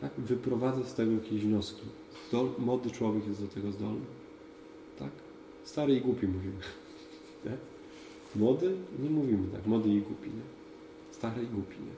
Tak? 0.00 0.10
Wyprowadzę 0.18 0.84
z 0.84 0.94
tego 0.94 1.12
jakieś 1.12 1.40
wnioski. 1.40 1.82
Zdol, 2.28 2.48
młody 2.58 2.90
człowiek 2.90 3.28
jest 3.28 3.42
do 3.42 3.48
tego 3.48 3.72
zdolny. 3.72 4.04
Tak? 4.98 5.10
Stary 5.64 5.94
i 5.94 6.00
głupi 6.00 6.26
mówimy. 6.26 6.60
Nie? 7.44 7.56
Młody? 8.36 8.74
Nie 9.02 9.10
mówimy 9.10 9.48
tak. 9.52 9.66
Młody 9.66 9.88
i 9.88 10.00
głupi. 10.00 10.28
Nie? 10.28 10.42
Stary 11.10 11.42
i 11.42 11.46
głupi. 11.46 11.74
Nie? 11.74 11.96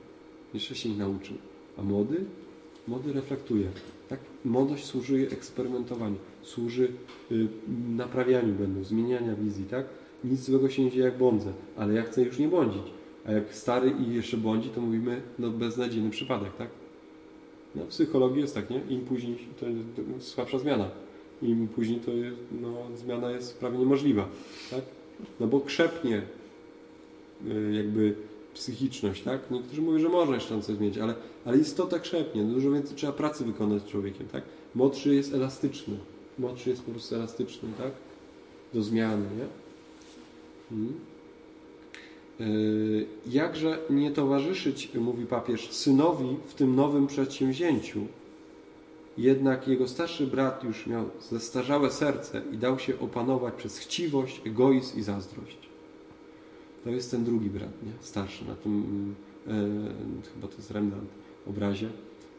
Jeszcze 0.53 0.75
się 0.75 0.89
nie 0.89 0.97
nauczył. 0.97 1.37
A 1.77 1.81
młody? 1.81 2.25
Młody 2.87 3.13
reflektuje. 3.13 3.69
Tak? 4.09 4.19
Młodość 4.45 4.85
służy 4.85 5.27
eksperymentowaniu, 5.31 6.15
służy 6.43 6.91
y, 7.31 7.47
naprawianiu 7.89 8.53
błędów, 8.53 8.87
zmieniania 8.87 9.35
wizji. 9.35 9.65
Tak? 9.65 9.85
Nic 10.23 10.39
złego 10.39 10.69
się 10.69 10.83
nie 10.83 10.91
dzieje 10.91 11.05
jak 11.05 11.17
błądzę, 11.17 11.51
ale 11.77 11.93
ja 11.93 12.03
chcę 12.03 12.21
już 12.21 12.39
nie 12.39 12.47
błądzić. 12.47 12.83
A 13.25 13.31
jak 13.31 13.55
stary 13.55 13.93
i 14.07 14.15
jeszcze 14.15 14.37
błądzi, 14.37 14.69
to 14.69 14.81
mówimy 14.81 15.21
no 15.39 15.49
beznadziejny 15.49 16.09
przypadek. 16.09 16.55
Tak? 16.57 16.67
No, 17.75 17.83
w 17.85 17.87
psychologii 17.87 18.41
jest 18.41 18.55
tak, 18.55 18.69
nie? 18.69 18.81
Im 18.89 19.01
później 19.01 19.37
to 19.59 19.65
jest 19.65 20.27
słabsza 20.27 20.59
zmiana. 20.59 20.89
Im 21.41 21.67
później 21.67 21.99
to 21.99 22.11
jest, 22.11 22.37
no, 22.61 22.73
zmiana 22.95 23.31
jest 23.31 23.59
prawie 23.59 23.77
niemożliwa. 23.77 24.27
Tak? 24.71 24.81
No 25.39 25.47
bo 25.47 25.59
krzepnie 25.59 26.21
y, 27.47 27.73
jakby 27.73 28.15
psychiczność, 28.53 29.23
tak? 29.23 29.51
Niektórzy 29.51 29.81
mówią, 29.81 29.99
że 29.99 30.09
można 30.09 30.35
jeszcze 30.35 30.61
coś 30.61 30.75
zmienić, 30.75 30.97
ale, 30.97 31.15
ale 31.45 31.57
istota 31.57 31.99
krzepnie. 31.99 32.43
Dużo 32.43 32.71
więcej 32.71 32.95
trzeba 32.95 33.13
pracy 33.13 33.45
wykonać 33.45 33.81
z 33.81 33.85
człowiekiem, 33.85 34.27
tak? 34.27 34.43
Młodszy 34.75 35.15
jest 35.15 35.33
elastyczny. 35.33 35.97
Młodszy 36.39 36.69
jest 36.69 36.81
po 36.83 36.91
prostu 36.91 37.15
elastyczny, 37.15 37.69
tak? 37.77 37.91
Do 38.73 38.83
zmiany, 38.83 39.25
nie? 39.37 39.45
Hmm. 40.69 40.93
Yy, 42.39 43.05
jakże 43.27 43.79
nie 43.89 44.11
towarzyszyć, 44.11 44.93
mówi 44.95 45.25
papież, 45.25 45.71
synowi 45.71 46.37
w 46.47 46.53
tym 46.53 46.75
nowym 46.75 47.07
przedsięwzięciu. 47.07 47.99
Jednak 49.17 49.67
jego 49.67 49.87
starszy 49.87 50.27
brat 50.27 50.63
już 50.63 50.87
miał 50.87 51.05
zestarzałe 51.29 51.91
serce 51.91 52.41
i 52.51 52.57
dał 52.57 52.79
się 52.79 52.99
opanować 52.99 53.53
przez 53.53 53.77
chciwość, 53.77 54.41
egoizm 54.45 54.99
i 54.99 55.03
zazdrość. 55.03 55.57
To 56.83 56.89
jest 56.89 57.11
ten 57.11 57.23
drugi 57.23 57.49
brat, 57.49 57.83
nie? 57.83 57.91
starszy, 58.01 58.45
na 58.45 58.55
tym 58.55 59.15
e, 59.47 59.51
chyba 60.33 60.47
to 60.47 60.55
jest 60.55 60.71
Rembrandt 60.71 61.11
obrazie. 61.47 61.89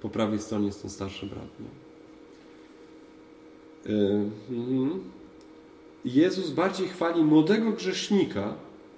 Po 0.02 0.08
prawej 0.08 0.38
stronie 0.38 0.66
jest 0.66 0.82
ten 0.82 0.90
starszy 0.90 1.26
brat. 1.26 1.60
Nie? 1.60 1.89
E, 3.86 3.90
mm. 4.50 5.00
Jezus 6.04 6.50
bardziej 6.50 6.88
chwali 6.88 7.24
młodego 7.24 7.72
grzesznika, 7.72 8.54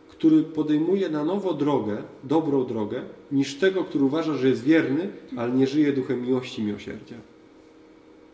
który 0.08 0.42
podejmuje 0.42 1.08
na 1.08 1.24
nowo 1.24 1.54
drogę, 1.54 2.02
dobrą 2.24 2.64
drogę, 2.64 3.02
niż 3.32 3.54
tego, 3.54 3.84
który 3.84 4.04
uważa, 4.04 4.34
że 4.34 4.48
jest 4.48 4.62
wierny, 4.62 5.08
ale 5.36 5.52
nie 5.52 5.66
żyje 5.66 5.92
duchem 5.92 6.22
miłości 6.22 6.62
i 6.62 6.64
miłosierdzia. 6.64 7.16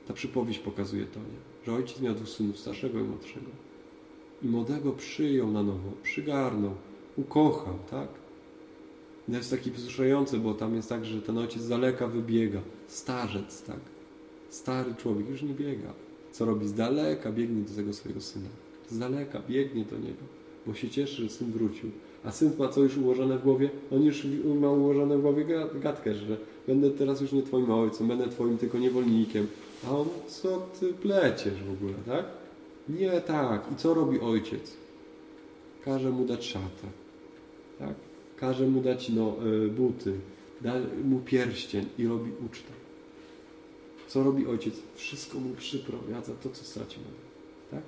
Ta 0.09 0.15
przypowieść 0.15 0.59
pokazuje 0.59 1.05
to, 1.05 1.21
nie? 1.21 1.67
że 1.67 1.73
ojciec 1.73 2.01
miał 2.01 2.15
dwóch 2.15 2.29
synów, 2.29 2.59
starszego 2.59 3.01
i 3.01 3.03
młodszego. 3.03 3.47
I 4.43 4.47
młodego 4.47 4.93
przyjął 4.93 5.51
na 5.51 5.63
nowo, 5.63 5.91
przygarnął, 6.03 6.75
ukochał, 7.17 7.79
tak? 7.91 8.09
To 9.27 9.37
jest 9.37 9.51
taki 9.51 9.71
wzruszający, 9.71 10.39
bo 10.39 10.55
tam 10.55 10.75
jest 10.75 10.89
tak, 10.89 11.05
że 11.05 11.23
ten 11.23 11.39
ojciec 11.39 11.63
z 11.63 11.69
daleka 11.69 12.07
wybiega. 12.07 12.61
Starzec, 12.87 13.63
tak? 13.63 13.81
Stary 14.51 14.95
człowiek 14.95 15.29
już 15.29 15.43
nie 15.43 15.55
biega. 15.55 15.93
Co 16.33 16.45
robi? 16.45 16.69
Z 16.69 16.75
daleka 16.75 17.33
biegnie 17.33 17.62
do 17.62 17.75
tego 17.75 17.93
swojego 17.93 18.21
syna. 18.21 18.49
Z 18.91 18.99
daleka 18.99 19.43
biegnie 19.49 19.85
do 19.85 19.99
niego 19.99 20.38
bo 20.69 20.75
się 20.75 20.88
cieszy, 20.91 21.23
że 21.23 21.29
syn 21.29 21.53
wrócił. 21.53 21.91
A 22.25 22.31
syn 22.31 22.51
ma 22.59 22.69
co 22.69 22.81
już 22.81 22.97
ułożone 22.97 23.38
w 23.38 23.43
głowie? 23.43 23.71
On 23.93 24.03
już 24.03 24.27
ma 24.61 24.71
ułożone 24.71 25.19
w 25.19 25.23
głowie 25.23 25.45
gadkę, 25.75 26.14
że 26.14 26.37
będę 26.67 26.91
teraz 26.91 27.21
już 27.21 27.33
nie 27.33 27.43
twoim 27.43 27.71
ojcem, 27.71 28.09
będę 28.09 28.29
twoim 28.29 28.59
tylko 28.59 28.79
niewolnikiem. 28.79 29.47
A 29.87 29.91
on, 29.91 30.07
co 30.29 30.67
ty 30.81 30.93
pleciesz 30.93 31.62
w 31.62 31.73
ogóle, 31.73 31.95
tak? 32.07 32.25
Nie 32.88 33.21
tak. 33.21 33.62
I 33.73 33.77
co 33.77 33.95
robi 33.95 34.21
ojciec? 34.21 34.77
Każe 35.85 36.11
mu 36.11 36.25
dać 36.25 36.45
szatę, 36.47 36.87
tak? 37.79 37.95
Każe 38.37 38.67
mu 38.67 38.81
dać 38.81 39.09
no, 39.09 39.37
e, 39.67 39.69
buty, 39.69 40.14
da 40.61 40.75
mu 41.05 41.19
pierścień 41.19 41.87
i 41.99 42.07
robi 42.07 42.31
ucztę. 42.47 42.73
Co 44.09 44.23
robi 44.23 44.47
ojciec? 44.47 44.75
Wszystko 44.97 45.40
mu 45.40 45.55
przyprowadza 45.55 46.33
to, 46.42 46.51
co 46.51 46.64
stracił. 46.64 47.03
Tak? 47.71 47.83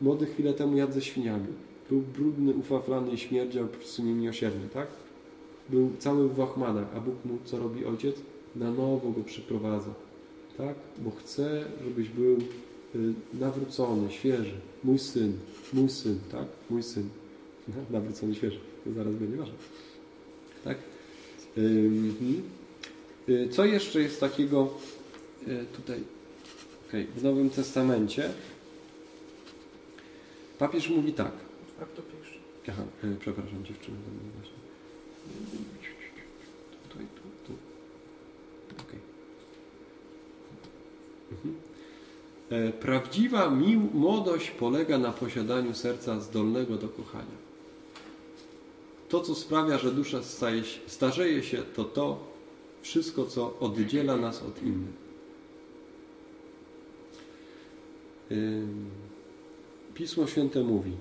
Młody 0.00 0.26
chwilę 0.26 0.54
temu 0.54 0.76
jadł 0.76 0.92
ze 0.92 1.02
świniami 1.02 1.46
był 1.90 2.00
brudny, 2.00 2.54
ufaflany 2.54 3.12
i 3.12 3.18
śmierdział 3.18 3.66
po 3.66 3.76
prostu 3.76 4.02
niemiłosierny, 4.02 4.68
tak? 4.74 4.86
Był 5.68 5.90
cały 5.98 6.28
w 6.28 6.34
wachmanach, 6.34 6.86
a 6.96 7.00
Bóg 7.00 7.24
mu, 7.24 7.38
co 7.44 7.58
robi 7.58 7.84
ojciec? 7.84 8.16
Na 8.56 8.70
nowo 8.70 9.10
go 9.10 9.24
przyprowadza, 9.24 9.90
tak? 10.58 10.74
Bo 10.98 11.10
chce, 11.10 11.64
żebyś 11.84 12.08
był 12.08 12.38
y, 12.94 13.14
nawrócony, 13.40 14.12
świeży. 14.12 14.54
Mój 14.84 14.98
syn, 14.98 15.32
mój 15.72 15.88
syn, 15.88 16.18
tak? 16.32 16.46
Mój 16.70 16.82
syn. 16.82 17.08
Nawrócony, 17.90 18.34
świeży. 18.34 18.58
To 18.84 18.92
zaraz 18.92 19.14
będzie 19.14 19.36
ważne. 19.36 19.54
Tak? 20.64 20.78
Y, 23.28 23.48
co 23.50 23.64
jeszcze 23.64 24.00
jest 24.00 24.20
takiego 24.20 24.70
tutaj 25.76 26.04
okay, 26.88 27.06
w 27.16 27.22
Nowym 27.22 27.50
Testamencie? 27.50 28.30
Papież 30.58 30.88
mówi 30.88 31.12
tak. 31.12 31.32
Jak 31.80 31.88
to 31.88 32.02
pisze? 32.02 32.38
Aha, 32.68 32.82
e, 33.04 33.16
przepraszam 33.20 33.64
dziewczyny. 33.64 33.96
Właśnie. 34.34 34.56
Tutaj, 36.88 37.06
tu, 37.14 37.22
tu. 37.46 37.58
Okay. 38.82 39.00
Mhm. 41.32 41.54
E, 42.50 42.72
prawdziwa 42.72 43.50
młodość 43.94 44.50
polega 44.50 44.98
na 44.98 45.12
posiadaniu 45.12 45.74
serca 45.74 46.20
zdolnego 46.20 46.76
do 46.76 46.88
kochania. 46.88 47.46
To, 49.08 49.20
co 49.20 49.34
sprawia, 49.34 49.78
że 49.78 49.92
dusza 49.92 50.22
staje, 50.22 50.62
starzeje 50.86 51.42
się, 51.42 51.62
to 51.62 51.84
to 51.84 52.18
wszystko, 52.82 53.24
co 53.24 53.58
oddziela 53.58 54.16
nas 54.16 54.42
od 54.42 54.62
innych. 54.62 55.05
Pismo 59.94 60.26
Święte 60.26 60.62
mówi: 60.62 60.92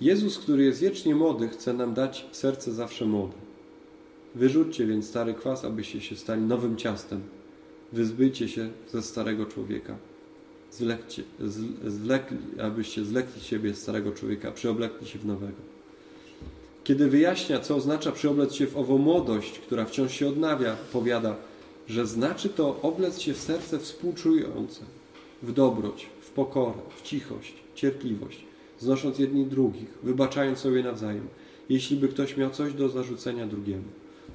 Jezus, 0.00 0.38
który 0.38 0.64
jest 0.64 0.80
wiecznie 0.80 1.14
młody, 1.14 1.48
chce 1.48 1.72
nam 1.72 1.94
dać 1.94 2.26
serce 2.32 2.72
zawsze 2.72 3.06
młode. 3.06 3.34
Wyrzućcie 4.34 4.86
więc 4.86 5.08
stary 5.08 5.34
kwas, 5.34 5.64
abyście 5.64 6.00
się 6.00 6.16
stali 6.16 6.42
nowym 6.42 6.76
ciastem. 6.76 7.20
Wyzbyjcie 7.92 8.48
się 8.48 8.70
ze 8.92 9.02
starego 9.02 9.46
człowieka. 9.46 9.96
Zlekcie, 10.70 11.22
abyście 12.62 13.04
zlekli 13.04 13.40
siebie 13.40 13.74
starego 13.74 14.12
człowieka, 14.12 14.52
przyoblekli 14.52 15.06
się 15.06 15.18
w 15.18 15.26
nowego. 15.26 15.74
Kiedy 16.84 17.08
wyjaśnia, 17.10 17.60
co 17.60 17.76
oznacza 17.76 18.12
przyoblec 18.12 18.54
się 18.54 18.66
w 18.66 18.76
ową 18.76 18.98
młodość, 18.98 19.58
która 19.58 19.84
wciąż 19.84 20.12
się 20.12 20.28
odnawia, 20.28 20.76
powiada, 20.92 21.36
że 21.88 22.06
znaczy 22.06 22.48
to 22.48 22.80
oblec 22.82 23.20
się 23.20 23.34
w 23.34 23.38
serce 23.38 23.78
współczujące, 23.78 24.80
w 25.44 25.52
dobroć, 25.52 26.06
w 26.20 26.30
pokorę, 26.30 26.78
w 26.96 27.02
cichość, 27.02 27.54
cierpliwość, 27.74 28.44
znosząc 28.78 29.18
jedni 29.18 29.46
drugich, 29.46 29.98
wybaczając 30.02 30.58
sobie 30.58 30.82
nawzajem, 30.82 31.28
jeśli 31.68 31.96
by 31.96 32.08
ktoś 32.08 32.36
miał 32.36 32.50
coś 32.50 32.74
do 32.74 32.88
zarzucenia 32.88 33.46
drugiemu. 33.46 33.84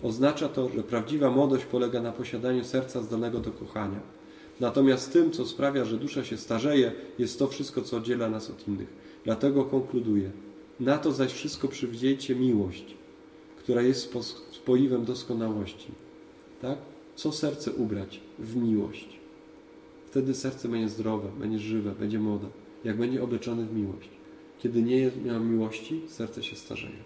Oznacza 0.04 0.50
to, 0.50 0.70
że 0.70 0.84
prawdziwa 0.84 1.30
młodość 1.32 1.66
polega 1.66 2.02
na 2.02 2.12
posiadaniu 2.12 2.64
serca 2.64 3.02
zdolnego 3.02 3.40
do 3.40 3.52
kochania. 3.52 4.00
Natomiast 4.60 5.14
tym, 5.14 5.32
co 5.32 5.46
sprawia, 5.46 5.86
że 5.86 5.98
dusza 5.98 6.24
się 6.24 6.38
starzeje, 6.38 6.92
jest 7.20 7.40
to 7.40 7.48
wszystko, 7.48 7.82
co 7.82 7.98
oddziela 7.98 8.30
nas 8.30 8.50
od 8.50 8.68
innych. 8.68 8.88
Dlatego 9.26 9.66
konkluduję. 9.66 10.32
Na 10.80 10.98
to 10.98 11.12
zaś 11.12 11.34
wszystko 11.34 11.68
przywdziejcie 11.68 12.36
miłość, 12.36 12.86
która 13.58 13.82
jest 13.82 14.14
spoiwem 14.52 15.06
doskonałości. 15.06 15.88
Tak? 16.62 16.78
Co 17.16 17.32
serce 17.32 17.72
ubrać? 17.72 18.20
W 18.40 18.56
miłość. 18.56 19.19
Wtedy 20.10 20.36
serce 20.36 20.70
będzie 20.70 20.90
zdrowe, 20.90 21.30
będzie 21.40 21.60
żywe, 21.60 21.92
będzie 21.92 22.20
młode. 22.20 22.48
Jak 22.84 22.98
będzie 22.98 23.24
obleczone 23.24 23.66
w 23.66 23.76
miłość. 23.76 24.10
Kiedy 24.60 24.82
nie 24.82 25.12
ma 25.26 25.40
miłości, 25.40 26.02
serce 26.08 26.44
się 26.44 26.56
starzeje, 26.56 27.04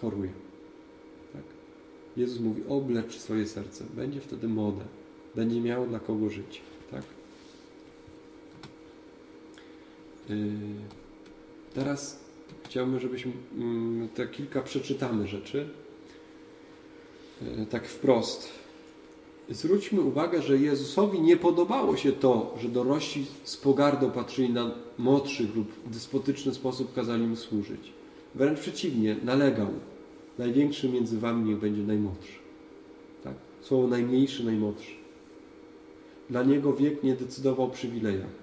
choruje. 0.00 0.32
Tak? 1.32 1.42
Jezus 2.16 2.40
mówi, 2.40 2.62
oblecz 2.68 3.18
swoje 3.18 3.46
serce. 3.46 3.84
Będzie 3.94 4.20
wtedy 4.20 4.48
młode. 4.48 4.84
Będzie 5.34 5.60
miało 5.60 5.86
dla 5.86 6.00
kogo 6.00 6.30
żyć. 6.30 6.60
Tak? 6.90 7.02
Yy, 10.28 10.36
teraz 11.74 12.24
chciałbym, 12.64 13.00
żebyśmy 13.00 13.32
mm, 13.58 14.08
te 14.08 14.26
kilka 14.26 14.62
przeczytamy 14.62 15.26
rzeczy. 15.26 15.68
Yy, 17.42 17.66
tak 17.66 17.88
wprost. 17.88 18.59
Zwróćmy 19.50 20.00
uwagę, 20.00 20.42
że 20.42 20.58
Jezusowi 20.58 21.20
nie 21.20 21.36
podobało 21.36 21.96
się 21.96 22.12
to, 22.12 22.54
że 22.60 22.68
dorośli 22.68 23.26
z 23.44 23.56
pogardą 23.56 24.10
patrzyli 24.10 24.50
na 24.50 24.70
młodszych 24.98 25.56
lub 25.56 25.72
w 25.86 25.90
despotyczny 25.90 26.54
sposób 26.54 26.94
kazali 26.94 27.24
im 27.24 27.36
służyć. 27.36 27.92
Wręcz 28.34 28.60
przeciwnie, 28.60 29.16
nalegał. 29.24 29.68
Największy 30.38 30.88
między 30.88 31.18
wami 31.18 31.48
niech 31.48 31.58
będzie 31.58 31.82
najmłodszy. 31.82 32.32
Tak? 33.24 33.34
Słowo 33.60 33.88
najmniejszy, 33.88 34.44
najmłodszy. 34.44 34.92
Dla 36.30 36.42
niego 36.42 36.72
wiek 36.72 37.02
nie 37.02 37.14
decydował 37.14 37.66
o 37.66 37.70
przywilejach, 37.70 38.34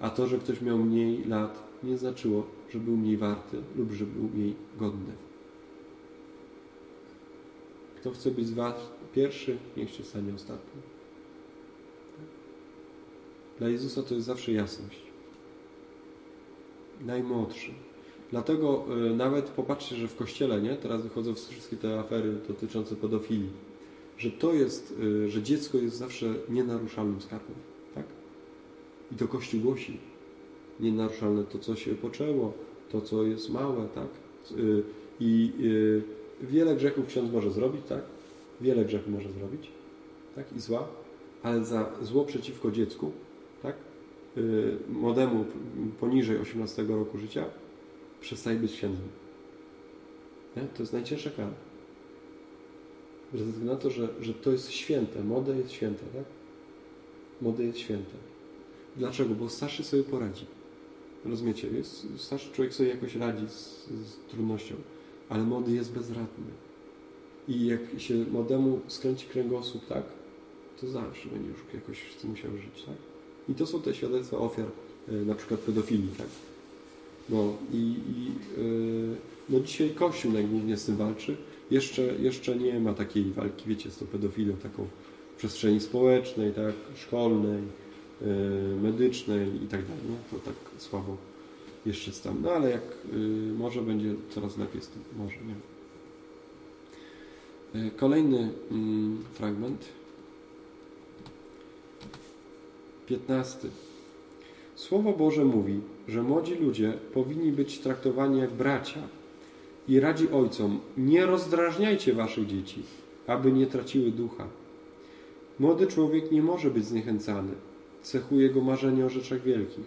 a 0.00 0.10
to, 0.10 0.26
że 0.26 0.38
ktoś 0.38 0.60
miał 0.60 0.78
mniej 0.78 1.24
lat, 1.24 1.62
nie 1.82 1.98
znaczyło, 1.98 2.46
że 2.72 2.78
był 2.78 2.96
mniej 2.96 3.16
warty 3.16 3.56
lub 3.76 3.92
że 3.92 4.06
był 4.06 4.28
mniej 4.34 4.54
godny. 4.78 5.12
Kto 8.02 8.10
chce 8.10 8.30
być 8.30 8.46
z 8.46 8.52
Was 8.52 8.74
pierwszy, 9.14 9.56
niech 9.76 9.94
się 9.94 10.04
stanie 10.04 10.34
ostatni. 10.34 10.82
Dla 13.58 13.68
Jezusa 13.68 14.02
to 14.02 14.14
jest 14.14 14.26
zawsze 14.26 14.52
jasność. 14.52 15.02
Najmłodszy. 17.00 17.70
Dlatego 18.30 18.84
y, 19.10 19.16
nawet 19.16 19.50
popatrzcie, 19.50 19.96
że 19.96 20.08
w 20.08 20.16
kościele, 20.16 20.62
nie? 20.62 20.76
Teraz 20.76 21.02
wychodzą 21.02 21.34
wszystkie 21.34 21.76
te 21.76 22.00
afery 22.00 22.32
dotyczące 22.48 22.96
pedofilii 22.96 23.50
że 24.18 24.30
to 24.30 24.54
jest, 24.54 24.94
y, 25.02 25.30
że 25.30 25.42
dziecko 25.42 25.78
jest 25.78 25.96
zawsze 25.96 26.34
nienaruszalnym 26.48 27.20
skarbem. 27.20 27.54
Tak? 27.94 28.04
I 29.12 29.14
to 29.14 29.28
Kościół 29.28 29.60
głosi. 29.60 29.98
Nienaruszalne 30.80 31.44
to, 31.44 31.58
co 31.58 31.76
się 31.76 31.94
poczęło, 31.94 32.52
to, 32.90 33.00
co 33.00 33.22
jest 33.22 33.50
małe, 33.50 33.88
tak? 33.94 34.08
Y, 34.58 34.82
I 35.20 35.52
wiele 36.42 36.76
grzechów 36.76 37.06
ksiądz 37.06 37.32
może 37.32 37.50
zrobić, 37.50 37.82
tak? 37.88 38.02
Wiele 38.60 38.84
grzechów 38.84 39.08
może 39.08 39.32
zrobić, 39.32 39.68
tak? 40.34 40.44
I 40.56 40.60
zła, 40.60 40.88
ale 41.42 41.64
za 41.64 41.90
zło 42.02 42.24
przeciwko 42.24 42.70
dziecku, 42.70 43.10
tak? 43.62 43.76
Młodemu 44.88 45.44
poniżej 46.00 46.38
18 46.38 46.82
roku 46.82 47.18
życia 47.18 47.44
przestaje 48.20 48.58
być 48.58 48.72
księdzem. 48.72 49.08
Nie? 50.56 50.62
To 50.62 50.82
jest 50.82 50.92
najcięższa 50.92 51.30
kara 51.30 51.52
ze 53.34 53.44
względu 53.44 53.72
na 53.72 53.76
to, 53.76 53.90
że, 53.90 54.08
że 54.20 54.34
to 54.34 54.50
jest 54.50 54.70
święte. 54.70 55.24
Młode 55.24 55.56
jest 55.56 55.72
święte, 55.72 56.02
tak? 56.14 56.24
Młode 57.40 57.64
jest 57.64 57.78
święte. 57.78 58.14
Dlaczego? 58.96 59.34
Bo 59.34 59.48
starszy 59.48 59.84
sobie 59.84 60.02
poradzi. 60.02 60.46
Rozumiecie? 61.24 61.68
Jest, 61.68 62.06
starszy 62.16 62.52
człowiek 62.52 62.74
sobie 62.74 62.88
jakoś 62.88 63.14
radzi 63.14 63.48
z, 63.48 63.86
z 63.86 64.16
trudnością, 64.30 64.74
ale 65.32 65.42
młody 65.42 65.72
jest 65.72 65.92
bezradny. 65.92 66.52
I 67.48 67.66
jak 67.66 67.80
się 67.98 68.14
młodemu 68.14 68.80
skręci 68.88 69.26
kręgosłup, 69.26 69.86
tak? 69.86 70.02
To 70.80 70.88
zawsze 70.88 71.28
będzie 71.28 71.48
już 71.48 71.58
jakoś 71.74 71.98
w 71.98 72.20
tym 72.20 72.30
musiał 72.30 72.50
żyć, 72.56 72.82
tak? 72.86 72.94
I 73.48 73.54
to 73.54 73.66
są 73.66 73.82
te 73.82 73.94
świadectwa 73.94 74.38
ofiar 74.38 74.66
e, 75.08 75.12
na 75.12 75.34
przykład 75.34 75.60
pedofilii, 75.60 76.10
tak? 76.18 76.26
No 77.28 77.56
i, 77.72 77.76
i 77.76 78.26
yy, 78.62 79.16
no 79.48 79.60
dzisiaj 79.60 79.90
Kościół 79.90 80.32
najgłówniej 80.32 80.76
z 80.76 80.84
tym 80.84 80.96
walczy, 80.96 81.36
jeszcze, 81.70 82.02
jeszcze 82.02 82.56
nie 82.56 82.80
ma 82.80 82.94
takiej 82.94 83.24
walki, 83.24 83.68
wiecie, 83.68 83.90
z 83.90 83.98
tą 83.98 84.06
pedofilią 84.06 84.56
taką 84.56 84.86
w 85.34 85.38
przestrzeni 85.38 85.80
społecznej, 85.80 86.52
tak, 86.52 86.74
szkolnej, 86.96 87.62
yy, 88.20 88.26
medycznej 88.82 89.64
i 89.64 89.66
tak 89.66 89.82
dalej. 89.82 90.02
No, 90.08 90.38
to 90.38 90.44
tak 90.44 90.54
słabo 90.78 91.31
jeszcze 91.86 92.12
tam. 92.12 92.42
No 92.42 92.50
ale 92.50 92.70
jak 92.70 92.82
yy, 93.12 93.52
może 93.58 93.82
będzie 93.82 94.14
coraz 94.30 94.58
lepiej 94.58 94.82
z 94.82 94.88
tym, 94.88 95.02
może, 95.18 95.36
nie 95.36 95.54
yy, 97.82 97.90
Kolejny 97.90 98.50
mm, 98.70 99.24
fragment. 99.32 99.84
Piętnasty. 103.06 103.68
Słowo 104.74 105.12
Boże 105.12 105.44
mówi, 105.44 105.80
że 106.08 106.22
młodzi 106.22 106.54
ludzie 106.54 106.92
powinni 107.14 107.52
być 107.52 107.78
traktowani 107.78 108.38
jak 108.38 108.50
bracia, 108.50 109.02
i 109.88 110.00
radzi 110.00 110.30
ojcom: 110.30 110.80
Nie 110.96 111.26
rozdrażniajcie 111.26 112.12
waszych 112.12 112.46
dzieci, 112.46 112.82
aby 113.26 113.52
nie 113.52 113.66
traciły 113.66 114.10
ducha. 114.10 114.46
Młody 115.58 115.86
człowiek 115.86 116.32
nie 116.32 116.42
może 116.42 116.70
być 116.70 116.84
zniechęcany. 116.84 117.52
Cechuje 118.02 118.50
go 118.50 118.60
marzenie 118.60 119.06
o 119.06 119.08
rzeczach 119.08 119.42
wielkich, 119.42 119.84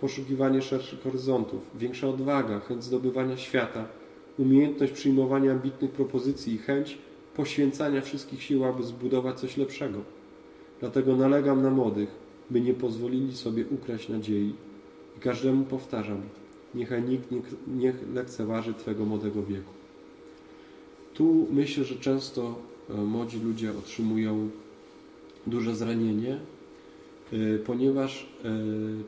poszukiwanie 0.00 0.62
szerszych 0.62 1.02
horyzontów, 1.02 1.60
większa 1.74 2.08
odwaga, 2.08 2.60
chęć 2.60 2.84
zdobywania 2.84 3.36
świata, 3.36 3.88
umiejętność 4.38 4.92
przyjmowania 4.92 5.52
ambitnych 5.52 5.90
propozycji 5.90 6.54
i 6.54 6.58
chęć 6.58 6.98
poświęcania 7.36 8.00
wszystkich 8.00 8.42
sił, 8.42 8.64
aby 8.64 8.82
zbudować 8.82 9.40
coś 9.40 9.56
lepszego. 9.56 9.98
Dlatego 10.80 11.16
nalegam 11.16 11.62
na 11.62 11.70
młodych, 11.70 12.08
by 12.50 12.60
nie 12.60 12.74
pozwolili 12.74 13.36
sobie 13.36 13.64
ukraść 13.70 14.08
nadziei. 14.08 14.54
I 15.16 15.20
każdemu 15.20 15.64
powtarzam, 15.64 16.22
niechaj 16.74 17.02
nikt 17.02 17.30
nie, 17.30 17.42
nie 17.66 17.92
lekceważy 18.14 18.74
Twego 18.74 19.04
młodego 19.04 19.42
wieku. 19.42 19.72
Tu 21.14 21.46
myślę, 21.50 21.84
że 21.84 21.96
często 21.96 22.54
e, 22.90 22.94
młodzi 22.94 23.40
ludzie 23.40 23.70
otrzymują 23.78 24.50
duże 25.46 25.76
zranienie, 25.76 26.38
ponieważ 27.66 28.26
e, 28.44 28.48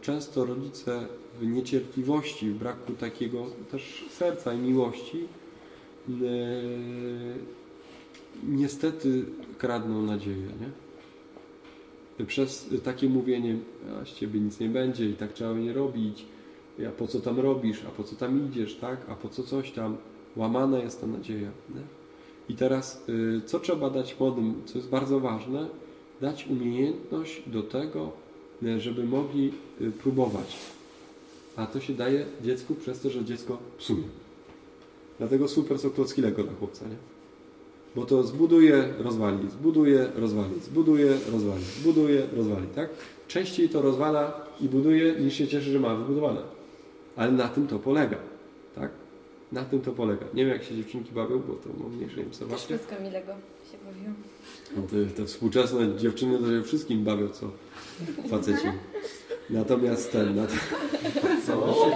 często 0.00 0.44
rodzice 0.44 1.06
w 1.40 1.46
niecierpliwości, 1.46 2.50
w 2.50 2.54
braku 2.54 2.92
takiego 2.92 3.46
też 3.70 4.04
serca 4.10 4.52
i 4.54 4.58
miłości 4.58 5.28
niestety 8.48 9.24
kradną 9.58 10.02
nadzieję. 10.02 10.48
Nie? 10.60 12.26
Przez 12.26 12.68
takie 12.84 13.08
mówienie, 13.08 13.56
a 14.02 14.04
z 14.04 14.14
Ciebie 14.14 14.40
nic 14.40 14.60
nie 14.60 14.68
będzie 14.68 15.10
i 15.10 15.12
tak 15.12 15.32
trzeba 15.32 15.52
nie 15.52 15.72
robić, 15.72 16.24
a 16.88 16.90
po 16.90 17.06
co 17.06 17.20
tam 17.20 17.40
robisz, 17.40 17.84
a 17.88 17.90
po 17.90 18.04
co 18.04 18.16
tam 18.16 18.48
idziesz, 18.48 18.74
tak? 18.76 18.98
A 19.08 19.14
po 19.14 19.28
co 19.28 19.42
coś 19.42 19.70
tam? 19.70 19.96
Łamana 20.36 20.78
jest 20.78 21.00
ta 21.00 21.06
nadzieja. 21.06 21.50
Nie? 21.74 21.82
I 22.48 22.54
teraz, 22.54 23.04
co 23.46 23.60
trzeba 23.60 23.90
dać 23.90 24.20
młodym, 24.20 24.54
co 24.64 24.78
jest 24.78 24.90
bardzo 24.90 25.20
ważne? 25.20 25.68
Dać 26.20 26.46
umiejętność 26.46 27.42
do 27.46 27.62
tego, 27.62 28.12
y, 28.62 28.80
żeby 28.80 29.04
mogli 29.04 29.52
y, 29.80 29.90
próbować. 29.90 30.56
A 31.56 31.66
to 31.66 31.80
się 31.80 31.92
daje 31.92 32.26
dziecku 32.42 32.74
przez 32.74 33.00
to, 33.00 33.10
że 33.10 33.24
dziecko 33.24 33.58
psuje. 33.78 34.04
Dlatego 35.18 35.48
super 35.48 35.78
są 35.78 35.90
klocki 35.90 36.22
Lego 36.22 36.42
dla 36.42 36.52
chłopca, 36.52 36.84
nie? 36.88 36.96
Bo 37.96 38.06
to 38.06 38.22
zbuduje, 38.22 38.88
rozwali, 38.98 39.50
zbuduje, 39.50 40.08
rozwali, 40.16 40.60
zbuduje, 40.60 41.18
rozwali, 41.32 41.64
zbuduje, 41.80 42.26
rozwali, 42.36 42.66
tak? 42.74 42.90
Częściej 43.28 43.68
to 43.68 43.82
rozwala 43.82 44.46
i 44.60 44.68
buduje, 44.68 45.20
niż 45.20 45.34
się 45.34 45.48
cieszy, 45.48 45.70
że 45.70 45.80
ma 45.80 45.94
wybudowane. 45.94 46.40
Ale 47.16 47.32
na 47.32 47.48
tym 47.48 47.66
to 47.66 47.78
polega. 47.78 48.16
Na 49.52 49.64
tym 49.64 49.80
to 49.80 49.92
polega. 49.92 50.26
Nie 50.34 50.44
wiem, 50.44 50.54
jak 50.54 50.64
się 50.64 50.76
dziewczynki 50.76 51.12
bawią, 51.12 51.38
bo 51.38 51.54
to 51.54 51.68
mam 51.82 51.96
mniejsze 51.96 52.20
obserwacje. 52.20 52.78
Też 52.78 52.98
z 52.98 53.02
Milego 53.02 53.32
się 53.72 53.78
bawią. 53.84 54.12
No 54.76 54.82
te, 54.82 55.14
te 55.14 55.24
współczesne 55.26 55.96
dziewczyny 55.98 56.38
to 56.38 56.46
się 56.46 56.62
wszystkim 56.62 57.04
bawią, 57.04 57.28
co 57.28 57.50
faceci. 58.30 58.66
Natomiast 59.50 60.12
ten... 60.12 60.36
Na... 60.36 60.46
Co? 61.46 61.86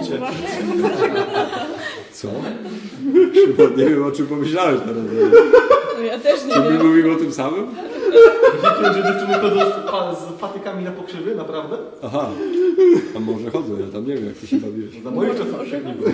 Co? 2.11 2.27
Szymon, 3.33 3.75
nie 3.77 3.85
wiem, 3.85 4.03
o 4.05 4.11
czym 4.11 4.27
pomyślałeś 4.27 4.79
teraz. 4.79 5.03
No 5.97 6.03
ja 6.03 6.19
też 6.19 6.45
nie 6.45 6.53
Czy 6.53 6.61
wiem. 6.61 6.77
my 6.77 6.83
mówimy 6.83 7.11
o 7.11 7.15
tym 7.15 7.33
samym? 7.33 7.67
Myślicie, 8.63 8.93
że 8.93 9.03
dziewczyny 9.03 9.33
chodzą 9.33 9.55
z, 9.55 9.91
pa, 9.91 10.15
z 10.15 10.41
patykami 10.41 10.83
na 10.83 10.91
pokrzywy? 10.91 11.35
Naprawdę? 11.35 11.77
Aha, 12.03 12.29
a 13.15 13.19
może 13.19 13.51
chodzą, 13.51 13.79
ja 13.79 13.93
tam 13.93 14.07
nie 14.07 14.15
wiem, 14.15 14.25
jak 14.25 14.35
ty 14.35 14.47
się 14.47 14.57
bawiłeś. 14.57 15.03
Za 15.03 15.11
moich 15.11 15.31
czasów 15.31 15.55
tak 15.71 15.85
nie 15.85 15.93
było. 15.93 16.09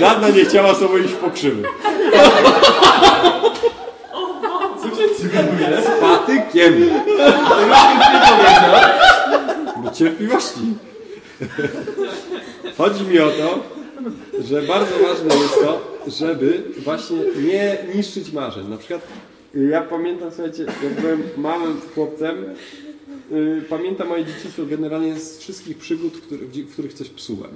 Żadna 0.00 0.28
nie 0.28 0.44
chciała 0.44 0.74
sobie 0.74 1.04
iść 1.04 1.12
w 1.14 1.16
pokrzywy. 1.16 1.62
Co 4.82 4.96
cię 4.96 5.14
zgaduje? 5.18 5.82
Z 5.82 6.00
patykiem! 6.00 6.74
Tego 6.74 7.74
się 7.74 7.94
nie 7.94 8.20
powiedział. 8.28 8.80
Bo 9.84 9.90
cierpliwości. 9.90 10.60
Chodzi 12.78 13.04
mi 13.04 13.18
o 13.20 13.28
to, 13.30 13.58
że 14.44 14.62
bardzo 14.62 14.94
ważne 15.02 15.34
jest 15.42 15.54
to, 15.54 15.80
żeby 16.06 16.62
właśnie 16.84 17.16
nie 17.36 17.78
niszczyć 17.94 18.32
marzeń. 18.32 18.68
Na 18.68 18.76
przykład 18.76 19.00
ja 19.54 19.82
pamiętam, 19.82 20.30
słuchajcie, 20.30 20.64
jak 20.64 21.00
byłem 21.00 21.22
małym 21.36 21.80
chłopcem, 21.94 22.44
y, 23.32 23.62
pamiętam 23.68 24.08
moje 24.08 24.24
dzieciństwo 24.24 24.66
generalnie 24.66 25.20
z 25.20 25.38
wszystkich 25.38 25.78
przygód, 25.78 26.12
w 26.66 26.72
których 26.72 26.94
coś 26.94 27.08
psułem. 27.08 27.50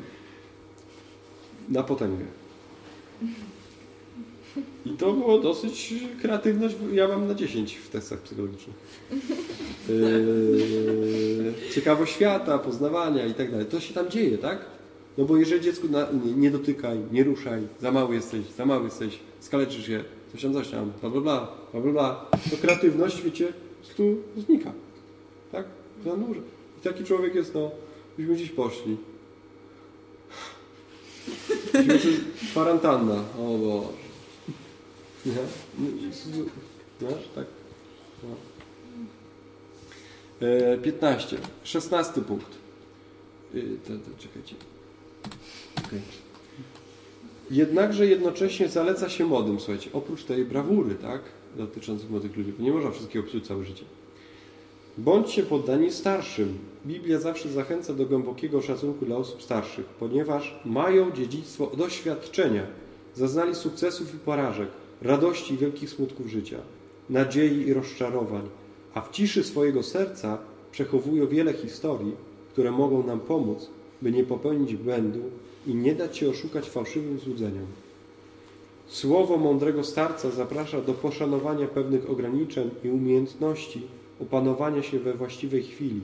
Na 1.69 1.83
potęgę. 1.83 2.25
I 4.87 4.91
to 4.91 5.13
było 5.13 5.39
dosyć 5.39 5.95
kreatywność, 6.23 6.77
ja 6.93 7.09
mam 7.09 7.29
na 7.29 7.35
10 7.35 7.75
w 7.75 7.89
testach 7.89 8.19
psychologicznych. 8.19 8.77
Yy, 9.89 11.55
ciekawość 11.75 12.13
świata, 12.13 12.59
poznawania 12.59 13.27
i 13.27 13.35
tak 13.35 13.51
dalej. 13.51 13.67
To 13.67 13.81
się 13.81 13.95
tam 13.95 14.11
dzieje, 14.11 14.39
tak? 14.39 14.65
No 15.19 15.25
bo 15.25 15.37
jeżeli 15.37 15.61
dziecku 15.61 15.89
na, 15.89 16.07
nie, 16.25 16.33
nie 16.33 16.51
dotykaj, 16.51 16.99
nie 17.13 17.25
ruszaj, 17.25 17.63
za 17.81 17.93
mały 17.93 18.15
jesteś, 18.15 18.41
za 18.57 18.67
mały 18.67 18.85
jesteś, 18.85 19.19
skaleczysz 19.41 19.87
się, 19.87 20.05
coś 20.37 20.69
tam, 20.69 20.93
bla, 21.01 21.11
bla, 21.11 21.21
bla, 21.21 21.49
bla, 21.73 21.81
bla, 21.81 21.93
bla, 21.93 22.27
to 22.51 22.57
kreatywność, 22.57 23.23
wiecie, 23.23 23.53
tu 23.97 24.17
znika. 24.37 24.73
Tak? 25.53 25.67
Na 26.05 26.15
górze. 26.15 26.41
I 26.79 26.83
taki 26.83 27.05
człowiek 27.05 27.35
jest, 27.35 27.55
no, 27.55 27.71
byśmy 28.19 28.35
gdzieś 28.35 28.51
poszli. 28.51 28.97
Kwarantanna, 32.51 33.25
o 33.39 33.59
Boże. 33.59 34.07
Nie? 35.27 35.35
Tak? 37.35 37.47
No. 38.23 38.29
E, 40.49 40.79
15. 40.79 41.39
16 41.65 42.21
punkt. 42.21 42.51
E, 43.55 43.59
to, 43.61 43.93
czekajcie. 44.19 44.55
Okej. 45.87 46.26
Jednakże 47.51 48.07
jednocześnie 48.07 48.69
zaleca 48.69 49.09
się 49.09 49.25
młodym, 49.27 49.61
słuchajcie, 49.61 49.91
oprócz 49.93 50.25
tej 50.25 50.45
brawury, 50.45 50.95
tak, 50.95 51.21
dotyczących 51.57 52.11
młodych 52.11 52.37
ludzi, 52.37 52.53
bo 52.59 52.65
nie 52.65 52.73
można 52.73 52.91
wszystkiego 52.91 53.27
psuć 53.27 53.47
całe 53.47 53.65
życie. 53.65 53.85
Bądźcie 54.99 55.43
poddani 55.43 55.93
starszym. 55.93 56.59
Biblia 56.87 57.19
zawsze 57.19 57.49
zachęca 57.49 57.95
do 57.95 58.07
głębokiego 58.07 58.63
szacunku 58.63 59.07
dla 59.07 59.17
osób 59.17 59.43
starszych, 59.43 59.87
ponieważ 59.87 60.61
mają 60.65 61.13
dziedzictwo 61.13 61.71
doświadczenia. 61.77 62.63
Zaznali 63.15 63.55
sukcesów 63.55 64.15
i 64.15 64.19
porażek, 64.19 64.69
radości 65.03 65.55
i 65.55 65.57
wielkich 65.57 65.91
smutków 65.91 66.27
życia, 66.27 66.59
nadziei 67.11 67.69
i 67.69 67.75
rozczarowań, 67.75 68.43
a 68.95 69.01
w 69.01 69.11
ciszy 69.11 69.45
swojego 69.45 69.83
serca 69.83 70.39
przechowują 70.73 71.27
wiele 71.27 71.53
historii, 71.53 72.13
które 72.53 72.71
mogą 72.71 73.07
nam 73.07 73.21
pomóc, 73.21 73.71
by 74.03 74.13
nie 74.13 74.25
popełnić 74.25 74.77
błędu 74.77 75.21
i 75.67 75.75
nie 75.75 75.95
dać 75.95 76.19
się 76.19 76.31
oszukać 76.31 76.71
fałszywym 76.71 77.19
złudzeniom. 77.19 77.67
Słowo 78.87 79.37
mądrego 79.37 79.85
starca 79.85 80.31
zaprasza 80.31 80.81
do 80.81 80.95
poszanowania 80.95 81.67
pewnych 81.67 82.11
ograniczeń 82.11 82.71
i 82.85 82.89
umiejętności 82.89 83.83
opanowania 84.21 84.83
się 84.83 84.99
we 84.99 85.15
właściwej 85.15 85.63
chwili. 85.63 86.01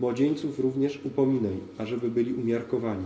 Młodzieńców 0.00 0.58
również 0.58 1.00
upominaj, 1.04 1.56
ażeby 1.78 2.08
byli 2.08 2.34
umiarkowani. 2.34 3.04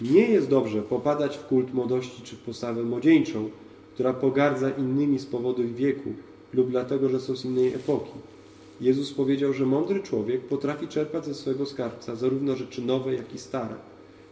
Nie 0.00 0.28
jest 0.28 0.48
dobrze 0.48 0.82
popadać 0.82 1.36
w 1.36 1.46
kult 1.46 1.74
młodości 1.74 2.22
czy 2.22 2.36
w 2.36 2.38
postawę 2.38 2.82
młodzieńczą, 2.82 3.50
która 3.94 4.12
pogardza 4.12 4.70
innymi 4.70 5.18
z 5.18 5.26
powodu 5.26 5.62
ich 5.62 5.74
wieku 5.74 6.12
lub 6.54 6.70
dlatego, 6.70 7.08
że 7.08 7.20
są 7.20 7.36
z 7.36 7.44
innej 7.44 7.74
epoki. 7.74 8.12
Jezus 8.80 9.12
powiedział, 9.12 9.52
że 9.52 9.66
mądry 9.66 10.00
człowiek 10.00 10.40
potrafi 10.40 10.88
czerpać 10.88 11.24
ze 11.24 11.34
swojego 11.34 11.66
skarbca 11.66 12.16
zarówno 12.16 12.56
rzeczy 12.56 12.82
nowe, 12.82 13.14
jak 13.14 13.34
i 13.34 13.38
stare. 13.38 13.74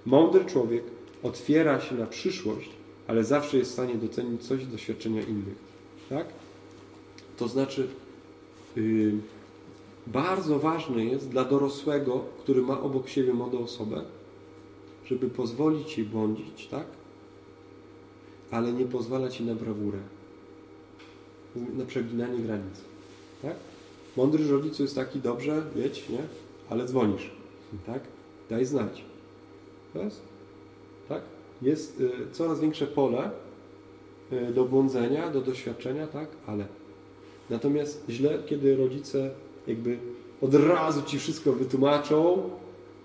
Mądry 0.06 0.44
człowiek 0.44 0.84
otwiera 1.22 1.80
się 1.80 1.94
na 1.94 2.06
przyszłość, 2.06 2.70
ale 3.06 3.24
zawsze 3.24 3.56
jest 3.56 3.70
w 3.70 3.72
stanie 3.72 3.94
docenić 3.94 4.42
coś 4.42 4.64
z 4.64 4.68
doświadczenia 4.68 5.22
innych. 5.22 5.56
Tak? 6.08 6.26
To 7.36 7.48
znaczy, 7.48 7.88
yy, 8.76 9.12
bardzo 10.06 10.58
ważne 10.58 11.04
jest 11.04 11.28
dla 11.28 11.44
dorosłego, 11.44 12.24
który 12.38 12.62
ma 12.62 12.80
obok 12.80 13.08
siebie 13.08 13.32
młodą 13.32 13.58
osobę, 13.58 14.04
żeby 15.06 15.30
pozwolić 15.30 15.98
jej 15.98 16.06
błądzić, 16.06 16.66
tak? 16.66 16.86
Ale 18.50 18.72
nie 18.72 18.84
pozwalać 18.84 19.40
jej 19.40 19.48
na 19.48 19.54
brawurę, 19.54 19.98
na 21.56 21.84
przeginanie 21.84 22.38
granic, 22.38 22.74
tak? 23.42 23.56
Mądry 24.16 24.48
rodzic 24.48 24.78
jest 24.78 24.94
taki, 24.94 25.20
dobrze, 25.20 25.62
wieć, 25.76 26.08
nie? 26.08 26.22
Ale 26.70 26.86
dzwonisz, 26.86 27.30
tak? 27.86 28.00
Daj 28.50 28.64
znać. 28.64 29.15
To 29.96 30.02
jest, 30.04 30.20
tak? 31.08 31.22
Jest 31.62 32.00
y, 32.00 32.10
coraz 32.32 32.60
większe 32.60 32.86
pole 32.86 33.30
y, 34.32 34.52
do 34.52 34.64
błądzenia, 34.64 35.30
do 35.30 35.40
doświadczenia, 35.40 36.06
tak? 36.06 36.28
Ale 36.46 36.66
natomiast 37.50 38.04
źle, 38.10 38.38
kiedy 38.46 38.76
rodzice 38.76 39.30
jakby 39.66 39.98
od 40.42 40.54
razu 40.54 41.02
ci 41.02 41.18
wszystko 41.18 41.52
wytłumaczą 41.52 42.50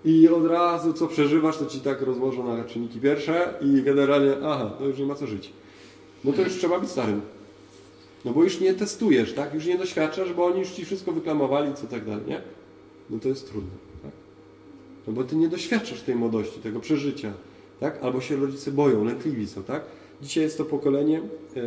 i 0.05 0.29
od 0.29 0.45
razu 0.45 0.93
co 0.93 1.07
przeżywasz, 1.07 1.57
to 1.57 1.65
ci 1.65 1.79
tak 1.79 2.01
rozłożą 2.01 2.57
na 2.57 2.63
czynniki 2.63 2.99
pierwsze 2.99 3.53
i 3.61 3.83
generalnie, 3.83 4.33
aha, 4.43 4.71
to 4.79 4.85
już 4.85 4.99
nie 4.99 5.05
ma 5.05 5.15
co 5.15 5.27
żyć. 5.27 5.53
No 6.23 6.33
to 6.33 6.41
już 6.41 6.53
trzeba 6.53 6.79
być 6.79 6.89
starym. 6.89 7.21
No 8.25 8.31
bo 8.31 8.43
już 8.43 8.59
nie 8.59 8.73
testujesz, 8.73 9.33
tak? 9.33 9.53
Już 9.53 9.65
nie 9.65 9.77
doświadczasz, 9.77 10.33
bo 10.33 10.45
oni 10.45 10.59
już 10.59 10.69
ci 10.69 10.85
wszystko 10.85 11.11
wyklamowali, 11.11 11.73
co 11.73 11.87
tak 11.87 12.05
dalej, 12.05 12.23
nie? 12.27 12.41
No 13.09 13.19
to 13.19 13.27
jest 13.27 13.51
trudne? 13.51 13.90
No 15.07 15.13
bo 15.13 15.23
ty 15.23 15.35
nie 15.35 15.47
doświadczasz 15.47 16.01
tej 16.01 16.15
młodości, 16.15 16.59
tego 16.59 16.79
przeżycia, 16.79 17.33
tak? 17.79 18.03
Albo 18.03 18.21
się 18.21 18.35
rodzice 18.35 18.71
boją, 18.71 19.03
lękliwi 19.03 19.47
są, 19.47 19.63
tak? 19.63 19.83
Dzisiaj 20.21 20.43
jest 20.43 20.57
to 20.57 20.65
pokolenie 20.65 21.21
e, 21.55 21.61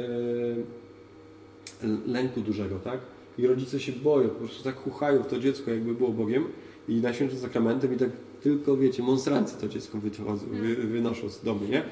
lęku 2.07 2.41
dużego, 2.41 2.79
tak? 2.79 3.01
I 3.39 3.47
rodzice 3.47 3.81
się 3.81 3.93
boją, 3.93 4.29
po 4.29 4.35
prostu 4.35 4.65
tak 4.65 4.77
chuchają 4.77 5.23
w 5.23 5.27
to 5.27 5.39
dziecko, 5.39 5.71
jakby 5.71 5.95
było 5.95 6.11
Bogiem 6.11 6.45
i 6.89 6.95
na 6.95 7.13
świętym 7.13 7.39
sakramentem 7.39 7.95
i 7.95 7.97
tak 7.97 8.11
tylko, 8.43 8.77
wiecie, 8.77 9.03
monstrancy 9.03 9.57
to 9.61 9.69
dziecko 9.69 9.99
wychodzą, 9.99 10.47
wy, 10.47 10.75
wynoszą 10.75 11.29
z 11.29 11.43
domu, 11.45 11.61
nie? 11.71 11.83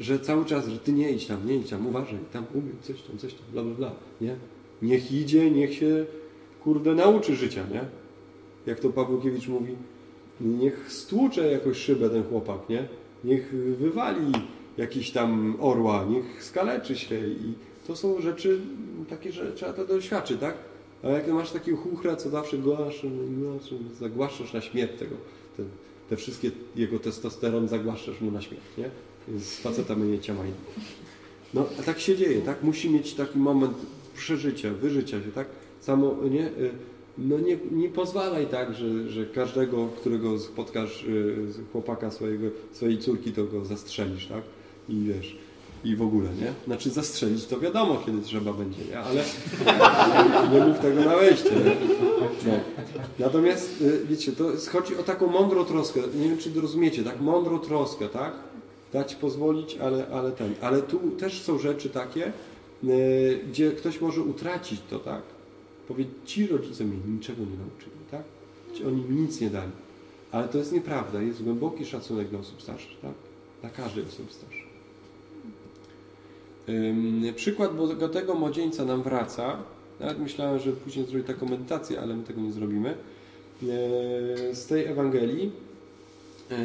Że 0.00 0.18
cały 0.18 0.44
czas, 0.44 0.68
że 0.68 0.78
ty 0.78 0.92
nie 0.92 1.12
idź 1.12 1.26
tam, 1.26 1.46
nie 1.46 1.56
idź 1.56 1.70
tam, 1.70 1.86
uważaj, 1.86 2.18
tam 2.32 2.44
umiem, 2.54 2.76
coś 2.82 3.02
tam, 3.02 3.18
coś 3.18 3.34
tam, 3.34 3.42
bla, 3.52 3.62
bla, 3.62 3.74
bla, 3.74 3.92
nie? 4.20 4.36
Niech 4.82 5.12
idzie, 5.12 5.50
niech 5.50 5.74
się, 5.74 6.06
kurde, 6.64 6.94
nauczy 6.94 7.36
życia, 7.36 7.64
nie? 7.72 7.84
Jak 8.66 8.80
to 8.80 8.90
Pawłkiewicz 8.90 9.48
mówi, 9.48 9.76
niech 10.40 10.92
stłucze 10.92 11.52
jakąś 11.52 11.76
szybę 11.76 12.10
ten 12.10 12.24
chłopak, 12.24 12.68
nie? 12.68 12.88
Niech 13.24 13.54
wywali 13.78 14.32
jakiś 14.76 15.10
tam 15.10 15.56
orła, 15.60 16.04
niech 16.10 16.44
skaleczy 16.44 16.96
się 16.96 17.26
i 17.26 17.54
to 17.86 17.96
są 17.96 18.20
rzeczy 18.20 18.60
takie, 19.10 19.32
że 19.32 19.52
trzeba 19.52 19.72
to 19.72 19.86
doświadczyć, 19.86 20.40
tak? 20.40 20.54
A 21.02 21.08
jak 21.08 21.28
masz 21.28 21.50
takiego 21.50 21.78
chuchra, 21.78 22.16
co 22.16 22.30
zawsze 22.30 22.58
głaszasz, 22.58 23.06
zagłaszasz 24.00 24.52
na 24.52 24.60
śmierć 24.60 24.92
tego, 24.98 25.16
te, 25.56 25.62
te 26.08 26.16
wszystkie 26.16 26.50
jego 26.76 26.98
testosteron 26.98 27.68
zagłaszasz 27.68 28.20
mu 28.20 28.30
na 28.30 28.40
śmierć, 28.40 28.64
nie? 28.78 28.90
Z 29.40 29.58
facetami 29.58 30.08
nie 30.08 30.18
ciamajny. 30.18 30.54
No, 31.54 31.66
a 31.80 31.82
tak 31.82 32.00
się 32.00 32.16
dzieje, 32.16 32.40
tak? 32.40 32.62
Musi 32.62 32.90
mieć 32.90 33.14
taki 33.14 33.38
moment 33.38 33.76
przeżycia, 34.14 34.70
wyżycia 34.70 35.22
się, 35.22 35.32
tak? 35.34 35.46
Samo, 35.80 36.16
nie? 36.30 36.50
No 37.18 37.38
nie, 37.38 37.58
nie 37.70 37.88
pozwalaj 37.88 38.46
tak, 38.46 38.74
że, 38.74 39.08
że 39.08 39.26
każdego, 39.26 39.86
którego 39.86 40.38
spotkasz, 40.38 41.04
y, 41.04 41.46
chłopaka 41.72 42.10
swojego, 42.10 42.46
swojej 42.72 42.98
córki, 42.98 43.32
to 43.32 43.44
go 43.44 43.64
zastrzelisz, 43.64 44.26
tak? 44.26 44.42
I 44.88 45.00
wiesz, 45.00 45.36
i 45.84 45.96
w 45.96 46.02
ogóle, 46.02 46.28
nie? 46.40 46.52
Znaczy 46.66 46.90
zastrzelić 46.90 47.46
to 47.46 47.60
wiadomo, 47.60 48.02
kiedy 48.06 48.22
trzeba 48.22 48.52
będzie, 48.52 48.84
nie? 48.84 48.98
Ale 48.98 49.24
nie 50.52 50.66
mów 50.66 50.78
tego 50.78 51.00
na 51.00 51.16
wejście? 51.16 51.50
No. 52.46 52.52
Natomiast, 53.18 53.80
y, 53.80 54.06
wiecie, 54.08 54.32
to 54.32 54.44
chodzi 54.72 54.96
o 54.96 55.02
taką 55.02 55.26
mądrą 55.26 55.64
troskę, 55.64 56.00
nie 56.14 56.28
wiem, 56.28 56.38
czy 56.38 56.60
rozumiecie, 56.60 57.02
tak? 57.02 57.20
Mądrą 57.20 57.58
troskę, 57.58 58.08
tak? 58.08 58.32
Dać 58.92 59.14
pozwolić, 59.14 59.76
ale, 59.76 60.06
ale 60.12 60.32
ten. 60.32 60.54
Ale 60.60 60.82
tu 60.82 60.98
też 61.10 61.42
są 61.42 61.58
rzeczy 61.58 61.90
takie, 61.90 62.32
y, 62.84 63.40
gdzie 63.48 63.70
ktoś 63.70 64.00
może 64.00 64.22
utracić 64.22 64.80
to, 64.90 64.98
tak? 64.98 65.22
Powiedzieć, 65.90 66.14
ci 66.24 66.46
rodzice 66.46 66.84
mnie 66.84 66.96
niczego 67.14 67.42
nie 67.42 67.58
nauczyli, 67.58 67.96
tak? 68.10 68.22
Ci 68.74 68.84
oni 68.84 69.02
mi 69.02 69.20
nic 69.22 69.40
nie 69.40 69.50
dali. 69.50 69.70
Ale 70.32 70.48
to 70.48 70.58
jest 70.58 70.72
nieprawda. 70.72 71.22
Jest 71.22 71.42
głęboki 71.42 71.86
szacunek 71.86 72.28
dla 72.28 72.38
osób 72.38 72.62
starszych, 72.62 73.00
tak? 73.02 73.12
Dla 73.60 73.70
każdej 73.70 74.04
osoby 74.04 74.32
starszej. 74.32 74.70
Przykład 77.36 77.76
bogatego 77.76 78.34
młodzieńca 78.34 78.84
nam 78.84 79.02
wraca 79.02 79.56
Nawet 80.00 80.18
myślałem, 80.18 80.58
że 80.58 80.72
później 80.72 81.06
zrobić 81.06 81.26
taką 81.26 81.46
medytację, 81.48 82.00
ale 82.00 82.16
my 82.16 82.24
tego 82.24 82.40
nie 82.40 82.52
zrobimy. 82.52 82.90
E, 82.90 84.54
Z 84.54 84.66
tej 84.66 84.86
Ewangelii 84.86 85.50
e, 86.50 86.56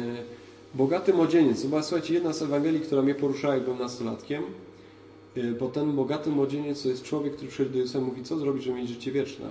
bogaty 0.74 1.12
młodzieniec. 1.12 1.66
Słuchajcie, 1.82 2.14
jedna 2.14 2.32
z 2.32 2.42
Ewangelii, 2.42 2.80
która 2.80 3.02
mnie 3.02 3.14
poruszała, 3.14 3.54
jak 3.54 3.64
byłem 3.64 3.78
nastolatkiem, 3.78 4.42
bo 5.60 5.68
ten 5.68 5.96
bogaty 5.96 6.30
młodzieniec 6.30 6.82
to 6.82 6.88
jest 6.88 7.02
człowiek, 7.02 7.32
który 7.36 7.50
przychodzi 7.50 7.72
do 7.72 7.78
Jezusa 7.78 7.98
i 7.98 8.02
mówi, 8.02 8.22
co 8.22 8.38
zrobić, 8.38 8.62
żeby 8.64 8.76
mieć 8.78 8.88
życie 8.88 9.12
wieczne? 9.12 9.50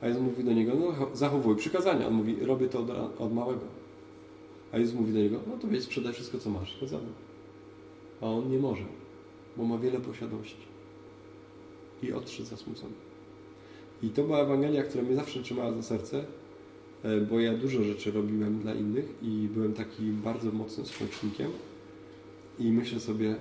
A 0.00 0.06
Jezus 0.06 0.22
mówi 0.22 0.44
do 0.44 0.52
niego, 0.52 0.72
no 0.74 1.16
zachowuj 1.16 1.56
przykazania. 1.56 2.06
On 2.06 2.14
mówi, 2.14 2.36
robię 2.40 2.68
to 2.68 2.80
od, 2.80 3.20
od 3.20 3.34
małego. 3.34 3.64
A 4.72 4.78
Jezus 4.78 4.94
mówi 4.94 5.12
do 5.12 5.18
niego, 5.18 5.40
no 5.46 5.56
to 5.56 5.68
weź 5.68 5.82
sprzedaj 5.82 6.12
wszystko, 6.12 6.38
co 6.38 6.50
masz, 6.50 6.78
zadam. 6.82 7.12
A 8.20 8.26
on 8.26 8.50
nie 8.50 8.58
może, 8.58 8.84
bo 9.56 9.64
ma 9.64 9.78
wiele 9.78 10.00
posiadłości. 10.00 10.66
I 12.02 12.12
odszedł 12.12 12.48
zasmucony. 12.48 12.92
I 14.02 14.08
to 14.08 14.24
była 14.24 14.38
Ewangelia, 14.38 14.82
która 14.82 15.04
mnie 15.04 15.16
zawsze 15.16 15.42
trzymała 15.42 15.72
za 15.72 15.82
serce, 15.82 16.24
e, 17.02 17.20
bo 17.20 17.40
ja 17.40 17.54
dużo 17.54 17.82
rzeczy 17.82 18.12
robiłem 18.12 18.58
dla 18.58 18.74
innych 18.74 19.14
i 19.22 19.48
byłem 19.54 19.72
taki 19.72 20.02
bardzo 20.02 20.52
mocnym 20.52 20.86
społecznikiem. 20.86 21.50
I 22.58 22.72
myślę 22.72 23.00
sobie, 23.00 23.36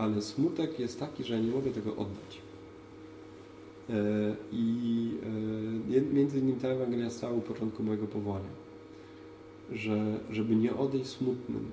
ale 0.00 0.22
smutek 0.22 0.78
jest 0.78 1.00
taki, 1.00 1.24
że 1.24 1.34
ja 1.34 1.40
nie 1.40 1.50
mogę 1.50 1.70
tego 1.70 1.90
oddać. 1.92 2.38
E, 3.90 3.94
I 4.52 5.10
e, 5.96 6.00
między 6.00 6.38
innymi 6.38 6.60
ta 6.60 6.68
Ewangelia 6.68 7.10
stała 7.10 7.32
u 7.32 7.40
początku 7.40 7.82
mojego 7.82 8.06
powołania. 8.06 8.50
Że, 9.72 10.20
żeby 10.30 10.56
nie 10.56 10.76
odejść 10.76 11.10
smutnym, 11.10 11.70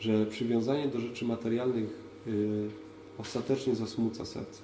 że 0.00 0.26
przywiązanie 0.26 0.88
do 0.88 1.00
rzeczy 1.00 1.24
materialnych 1.24 1.90
y, 2.26 2.70
ostatecznie 3.18 3.74
zasmuca 3.74 4.24
serce. 4.24 4.62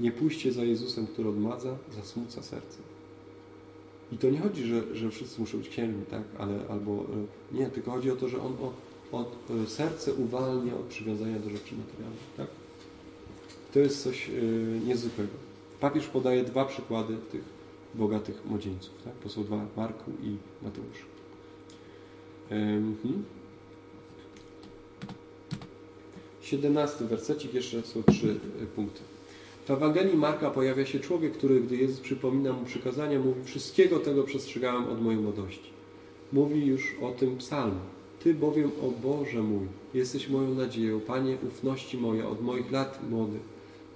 Nie 0.00 0.12
pójście 0.12 0.52
za 0.52 0.64
Jezusem, 0.64 1.06
który 1.06 1.28
odmadza, 1.28 1.76
zasmuca 1.96 2.42
serce. 2.42 2.78
I 4.12 4.18
to 4.18 4.30
nie 4.30 4.40
chodzi, 4.40 4.64
że, 4.64 4.96
że 4.96 5.10
wszyscy 5.10 5.40
muszą 5.40 5.58
być 5.58 5.68
księżmi, 5.68 6.06
tak? 6.10 6.22
Ale, 6.38 6.68
albo 6.68 7.04
nie, 7.52 7.66
tylko 7.66 7.90
chodzi 7.90 8.10
o 8.10 8.16
to, 8.16 8.28
że 8.28 8.42
on 8.42 8.52
od, 9.12 9.50
y, 9.64 9.70
serce 9.70 10.14
uwalnia 10.14 10.74
od 10.74 10.86
przywiązania 10.86 11.38
do 11.38 11.50
rzeczy 11.50 11.74
materialnych, 11.76 12.20
tak? 12.36 12.46
To 13.72 13.78
jest 13.78 14.02
coś 14.02 14.28
y, 14.28 14.80
niezwykłego. 14.86 15.32
Papież 15.80 16.06
podaje 16.06 16.44
dwa 16.44 16.64
przykłady 16.64 17.16
tych 17.32 17.44
bogatych 17.94 18.44
młodzieńców. 18.44 18.94
Tak? 19.04 19.12
To 19.22 19.28
są 19.28 19.44
dwa, 19.44 19.66
Marku 19.76 20.10
i 20.22 20.36
Mateusz. 20.62 21.06
Mhm. 22.50 23.24
17 26.42 27.04
wersecik, 27.04 27.54
jeszcze 27.54 27.82
są 27.82 28.02
trzy 28.02 28.36
y, 28.62 28.66
punkty. 28.66 29.00
W 29.66 29.70
Ewangelii 29.70 30.16
Marka 30.16 30.50
pojawia 30.50 30.86
się 30.86 31.00
człowiek, 31.00 31.32
który, 31.32 31.60
gdy 31.60 31.76
Jezus 31.76 32.00
przypomina 32.00 32.52
mu 32.52 32.64
przykazania, 32.64 33.18
mówi: 33.18 33.44
Wszystkiego 33.44 33.98
tego 33.98 34.22
przestrzegałem 34.22 34.88
od 34.88 35.02
mojej 35.02 35.20
młodości. 35.20 35.70
Mówi 36.32 36.66
już 36.66 36.96
o 37.02 37.10
tym 37.10 37.36
psalm. 37.36 37.78
Ty 38.22 38.34
bowiem, 38.34 38.70
o 38.82 38.90
Boże 39.08 39.42
mój, 39.42 39.66
jesteś 39.94 40.28
moją 40.28 40.54
nadzieją, 40.54 41.00
Panie, 41.00 41.36
ufności 41.48 41.98
moja 41.98 42.28
od 42.28 42.42
moich 42.42 42.72
lat 42.72 43.10
młodych. 43.10 43.40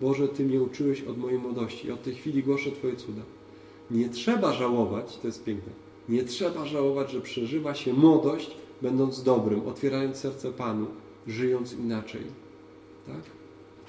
Boże, 0.01 0.29
Ty 0.29 0.45
mnie 0.45 0.63
uczyłeś 0.63 1.03
od 1.03 1.19
mojej 1.19 1.39
młodości. 1.39 1.91
Od 1.91 2.03
tej 2.03 2.15
chwili 2.15 2.43
głoszę 2.43 2.71
Twoje 2.71 2.97
cuda. 2.97 3.23
Nie 3.91 4.09
trzeba 4.09 4.53
żałować, 4.53 5.17
to 5.17 5.27
jest 5.27 5.45
piękne, 5.45 5.73
nie 6.09 6.25
trzeba 6.25 6.67
żałować, 6.67 7.11
że 7.11 7.21
przeżywa 7.21 7.75
się 7.75 7.93
młodość, 7.93 8.51
będąc 8.83 9.23
dobrym, 9.23 9.69
otwierając 9.69 10.17
serce 10.17 10.53
Panu, 10.53 10.87
żyjąc 11.27 11.73
inaczej. 11.73 12.23
Tak? 13.07 13.23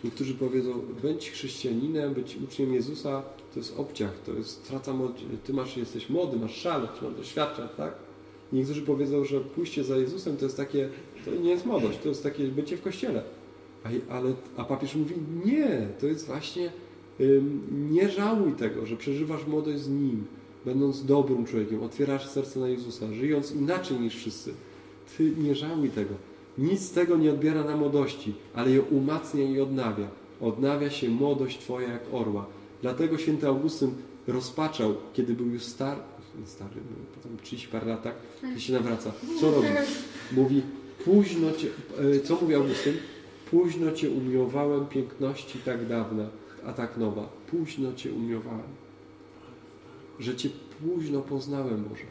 Niektórzy 0.03 0.33
powiedzą, 0.33 0.81
być 1.01 1.31
chrześcijaninem, 1.31 2.13
być 2.13 2.37
uczniem 2.43 2.73
Jezusa, 2.73 3.23
to 3.53 3.59
jest 3.59 3.79
obciach, 3.79 4.19
to 4.25 4.33
jest 4.33 4.49
strata 4.49 4.93
młodości. 4.93 5.25
Ty 5.43 5.53
masz, 5.53 5.77
jesteś 5.77 6.09
młody, 6.09 6.37
masz 6.37 6.55
szale, 6.55 6.87
masz 7.01 7.13
doświadczać, 7.15 7.71
tak? 7.77 8.06
Niektórzy 8.53 8.81
powiedzą, 8.81 9.25
że 9.25 9.39
pójście 9.39 9.83
za 9.83 9.97
Jezusem 9.97 10.37
to 10.37 10.45
jest 10.45 10.57
takie, 10.57 10.89
to 11.25 11.31
nie 11.31 11.49
jest 11.49 11.65
młodość, 11.65 11.99
to 12.03 12.09
jest 12.09 12.23
takie 12.23 12.43
bycie 12.43 12.77
w 12.77 12.81
kościele. 12.81 13.23
A, 13.83 14.13
ale, 14.13 14.33
a 14.57 14.63
papież 14.63 14.95
mówi, 14.95 15.15
nie, 15.45 15.87
to 15.99 16.07
jest 16.07 16.27
właśnie, 16.27 16.71
ym, 17.21 17.61
nie 17.91 18.09
żałuj 18.09 18.53
tego, 18.53 18.85
że 18.85 18.97
przeżywasz 18.97 19.47
młodość 19.47 19.79
z 19.79 19.89
Nim, 19.89 20.25
będąc 20.65 21.05
dobrym 21.05 21.45
człowiekiem, 21.45 21.83
otwierasz 21.83 22.27
serce 22.27 22.59
na 22.59 22.67
Jezusa, 22.67 23.13
żyjąc 23.13 23.51
inaczej 23.51 23.99
niż 23.99 24.15
wszyscy. 24.15 24.53
Ty 25.17 25.31
nie 25.37 25.55
żałuj 25.55 25.89
tego. 25.89 26.13
Nic 26.57 26.81
z 26.81 26.91
tego 26.91 27.17
nie 27.17 27.31
odbiera 27.31 27.63
na 27.63 27.77
młodości, 27.77 28.33
ale 28.53 28.71
ją 28.71 28.83
umacnia 28.83 29.43
i 29.43 29.59
odnawia. 29.59 30.07
Odnawia 30.41 30.89
się 30.89 31.09
młodość 31.09 31.59
Twoja 31.59 31.91
jak 31.91 32.03
orła. 32.11 32.45
Dlatego 32.81 33.17
święty 33.17 33.47
Augustyn 33.47 33.91
rozpaczał, 34.27 34.95
kiedy 35.13 35.33
był 35.33 35.47
już 35.47 35.63
stary, 35.63 36.01
stary, 36.45 36.75
no, 36.75 37.05
potem 37.15 37.37
30 37.37 37.67
parę 37.67 37.85
lat, 37.85 38.03
tak, 38.03 38.15
kiedy 38.41 38.59
się 38.61 38.73
nawraca. 38.73 39.11
Co 39.39 39.51
robi? 39.51 39.67
Mówi, 40.31 40.61
późno 41.05 41.51
Cię, 41.51 41.67
e, 42.17 42.19
co 42.19 42.37
mówi 42.41 42.55
Augustyn? 42.55 42.93
Późno 43.51 43.91
Cię 43.91 44.09
umiłowałem 44.09 44.85
piękności 44.85 45.59
tak 45.59 45.87
dawna, 45.87 46.29
a 46.65 46.73
tak 46.73 46.97
nowa. 46.97 47.29
Późno 47.51 47.93
Cię 47.93 48.11
umiłowałem. 48.11 48.67
Że 50.19 50.35
Cię 50.35 50.49
późno 50.81 51.21
poznałem, 51.21 51.83
Boże. 51.83 52.03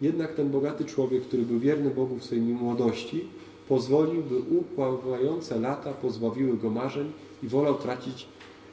Jednak 0.00 0.34
ten 0.34 0.50
bogaty 0.50 0.84
człowiek, 0.84 1.22
który 1.22 1.42
był 1.42 1.58
wierny 1.58 1.90
Bogu 1.90 2.16
w 2.16 2.24
swojej 2.24 2.44
młodości, 2.44 3.24
pozwolił, 3.68 4.22
by 4.22 4.36
upływające 4.38 5.60
lata 5.60 5.92
pozbawiły 5.92 6.56
go 6.56 6.70
marzeń 6.70 7.12
i 7.42 7.48
wolał 7.48 7.74
tracić, 7.74 8.26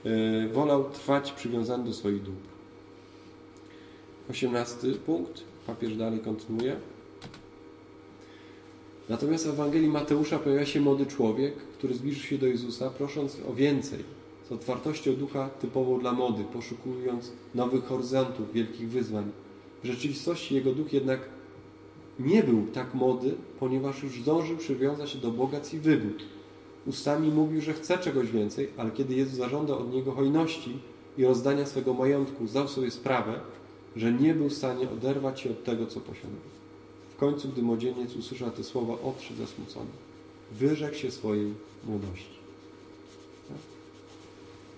e, 0.06 0.48
wolał 0.48 0.90
trwać 0.90 1.32
przywiązany 1.32 1.86
do 1.86 1.94
swoich 1.94 2.24
dóbr. 2.24 2.57
Osiemnasty 4.30 4.94
punkt. 4.94 5.44
Papież 5.68 5.96
dalej 5.96 6.20
kontynuuje. 6.20 6.76
Natomiast 9.10 9.48
w 9.48 9.50
Ewangelii 9.50 9.90
Mateusza 9.90 10.40
pojawia 10.40 10.66
się 10.66 10.82
młody 10.82 11.06
człowiek, 11.06 11.56
który 11.58 11.96
zbliżył 11.96 12.24
się 12.24 12.38
do 12.38 12.48
Jezusa, 12.48 12.90
prosząc 12.90 13.38
o 13.50 13.54
więcej, 13.54 14.04
z 14.50 14.52
otwartością 14.52 15.16
ducha 15.16 15.50
typową 15.50 16.00
dla 16.00 16.12
młodych, 16.12 16.48
poszukując 16.48 17.32
nowych 17.56 17.84
horyzontów, 17.84 18.54
wielkich 18.54 18.90
wyzwań. 18.90 19.32
W 19.84 19.88
rzeczywistości 19.88 20.56
jego 20.56 20.72
duch 20.72 20.94
jednak 20.94 21.20
nie 22.20 22.44
był 22.44 22.68
tak 22.74 22.94
młody, 22.94 23.36
ponieważ 23.60 24.04
już 24.04 24.22
zdążył 24.22 24.58
przywiązać 24.58 25.10
się 25.10 25.20
do 25.20 25.32
bogactw 25.32 25.74
i 25.74 25.80
wygód. 25.80 26.24
Ustami 26.86 27.30
mówił, 27.30 27.62
że 27.62 27.74
chce 27.74 27.98
czegoś 27.98 28.32
więcej, 28.32 28.70
ale 28.78 28.92
kiedy 28.92 29.16
Jezus 29.16 29.36
zażądał 29.36 29.80
od 29.80 29.94
niego 29.94 30.12
hojności 30.12 30.80
i 31.18 31.26
rozdania 31.26 31.66
swego 31.66 31.94
majątku, 31.94 32.48
zdał 32.48 32.68
sobie 32.68 32.92
sprawę, 32.92 33.40
że 33.98 34.12
nie 34.14 34.34
był 34.34 34.50
w 34.50 34.54
stanie 34.54 34.90
oderwać 34.90 35.42
się 35.42 35.50
od 35.50 35.64
tego, 35.64 35.86
co 35.88 36.00
posiadał. 36.00 36.40
W 37.16 37.20
końcu, 37.20 37.50
gdy 37.50 37.62
młodzieniec 37.62 38.16
usłyszał 38.16 38.52
te 38.52 38.64
słowa, 38.64 38.94
odszedł 39.04 39.40
zasmucony. 39.40 39.90
Wyrzekł 40.52 40.96
się 40.96 41.12
swojej 41.12 41.54
młodości. 41.86 42.38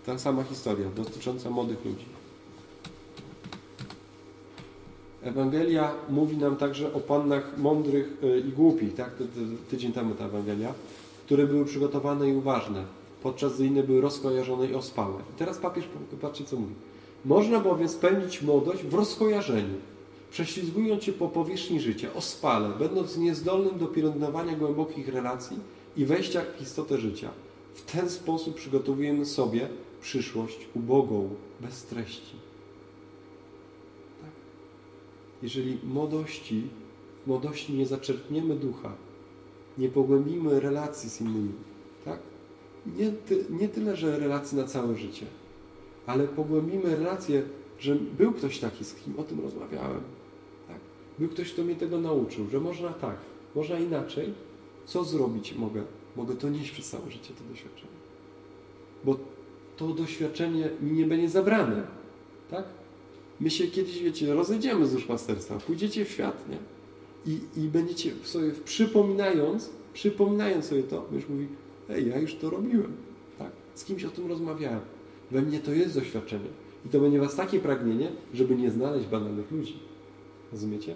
Ta 0.05 0.19
sama 0.19 0.43
historia 0.43 0.89
dotycząca 0.95 1.49
młodych 1.49 1.86
ludzi. 1.86 2.05
Ewangelia 5.23 5.91
mówi 6.10 6.38
nam 6.38 6.55
także 6.55 6.93
o 6.93 6.99
pannach 6.99 7.58
mądrych 7.58 8.23
y, 8.23 8.39
i 8.39 8.51
głupich, 8.51 8.95
tak? 8.95 9.12
Tydzień 9.69 9.91
temu 9.91 10.15
ta 10.15 10.25
Ewangelia, 10.25 10.73
które 11.25 11.47
były 11.47 11.65
przygotowane 11.65 12.29
i 12.29 12.36
uważne, 12.36 12.84
podczas 13.23 13.55
gdy 13.55 13.65
inne 13.65 13.84
były 13.84 14.01
rozkojarzone 14.01 14.67
i 14.67 14.75
ospałe. 14.75 15.19
I 15.36 15.38
teraz 15.38 15.58
papież, 15.58 15.86
patrzcie 16.21 16.45
co 16.45 16.55
mówi. 16.55 16.73
Można 17.25 17.60
bowiem 17.60 17.89
spędzić 17.89 18.41
młodość 18.41 18.84
w 18.84 18.93
rozkojarzeniu, 18.93 19.75
prześlizgując 20.32 21.03
się 21.03 21.13
po 21.13 21.27
powierzchni 21.27 21.79
życia, 21.79 22.13
ospale, 22.13 22.69
będąc 22.79 23.17
niezdolnym 23.17 23.79
do 23.79 23.88
pielęgnowania 23.88 24.55
głębokich 24.55 25.08
relacji 25.08 25.58
i 25.98 26.06
wejścia 26.06 26.41
w 26.58 26.62
istotę 26.62 26.98
życia. 26.98 27.29
W 27.73 27.91
ten 27.91 28.10
sposób 28.10 28.56
przygotowujemy 28.56 29.25
sobie 29.25 29.69
przyszłość 30.02 30.67
ubogą, 30.75 31.29
bez 31.62 31.83
treści. 31.83 32.35
Tak? 34.21 34.31
Jeżeli 35.44 35.77
młodości, 35.83 36.63
w 37.23 37.27
młodości 37.27 37.73
nie 37.73 37.85
zaczerpniemy 37.85 38.56
ducha, 38.56 38.94
nie 39.77 39.89
pogłębimy 39.89 40.60
relacji 40.60 41.10
z 41.10 41.21
innymi, 41.21 41.52
tak? 42.06 42.19
Nie, 42.98 43.12
ty, 43.12 43.46
nie 43.50 43.69
tyle, 43.69 43.96
że 43.96 44.19
relacji 44.19 44.58
na 44.58 44.63
całe 44.63 44.96
życie, 44.96 45.25
ale 46.10 46.27
pogłębimy 46.27 46.95
relacje, 46.95 47.43
że 47.79 47.95
był 47.95 48.31
ktoś 48.31 48.60
taki, 48.60 48.85
z 48.85 48.93
kim 48.95 49.19
o 49.19 49.23
tym 49.23 49.39
rozmawiałem. 49.39 50.01
Tak? 50.67 50.77
Był 51.19 51.29
ktoś, 51.29 51.53
kto 51.53 51.63
mnie 51.63 51.75
tego 51.75 51.99
nauczył, 52.01 52.49
że 52.49 52.60
można 52.60 52.89
tak, 52.89 53.17
można 53.55 53.79
inaczej. 53.79 54.33
Co 54.85 55.03
zrobić 55.03 55.55
mogę? 55.55 55.83
Mogę 56.15 56.35
to 56.35 56.49
nieść 56.49 56.71
przez 56.71 56.89
całe 56.89 57.12
życie, 57.12 57.33
to 57.33 57.43
doświadczenie. 57.49 57.99
Bo 59.03 59.17
to 59.77 59.87
doświadczenie 59.87 60.69
mi 60.81 60.91
nie 60.91 61.05
będzie 61.05 61.29
zabrane. 61.29 61.83
Tak? 62.51 62.63
My 63.39 63.49
się 63.49 63.67
kiedyś, 63.67 64.03
wiecie, 64.03 64.33
rozejdziemy 64.33 64.87
z 64.87 64.93
duszpasterstwa, 64.93 65.60
pójdziecie 65.60 66.05
w 66.05 66.12
świat, 66.12 66.45
nie? 66.49 66.57
I, 67.33 67.39
i 67.57 67.67
będziecie 67.67 68.12
sobie 68.23 68.51
przypominając, 68.65 69.69
przypominając 69.93 70.65
sobie 70.65 70.83
to, 70.83 71.05
już 71.12 71.29
mówi, 71.29 71.47
ej, 71.89 72.10
ja 72.10 72.19
już 72.19 72.35
to 72.35 72.49
robiłem. 72.49 72.93
Tak? 73.37 73.51
z 73.75 73.85
kimś 73.85 74.03
o 74.03 74.10
tym 74.10 74.27
rozmawiałem. 74.27 74.98
We 75.32 75.42
mnie 75.42 75.60
to 75.60 75.71
jest 75.71 75.96
doświadczenie. 75.96 76.50
I 76.86 76.90
to 76.90 77.00
będzie 77.00 77.19
was 77.19 77.36
takie 77.36 77.60
pragnienie, 77.60 78.12
żeby 78.34 78.56
nie 78.56 78.71
znaleźć 78.71 79.08
banalnych 79.08 79.52
ludzi. 79.52 79.80
Rozumiecie? 80.52 80.96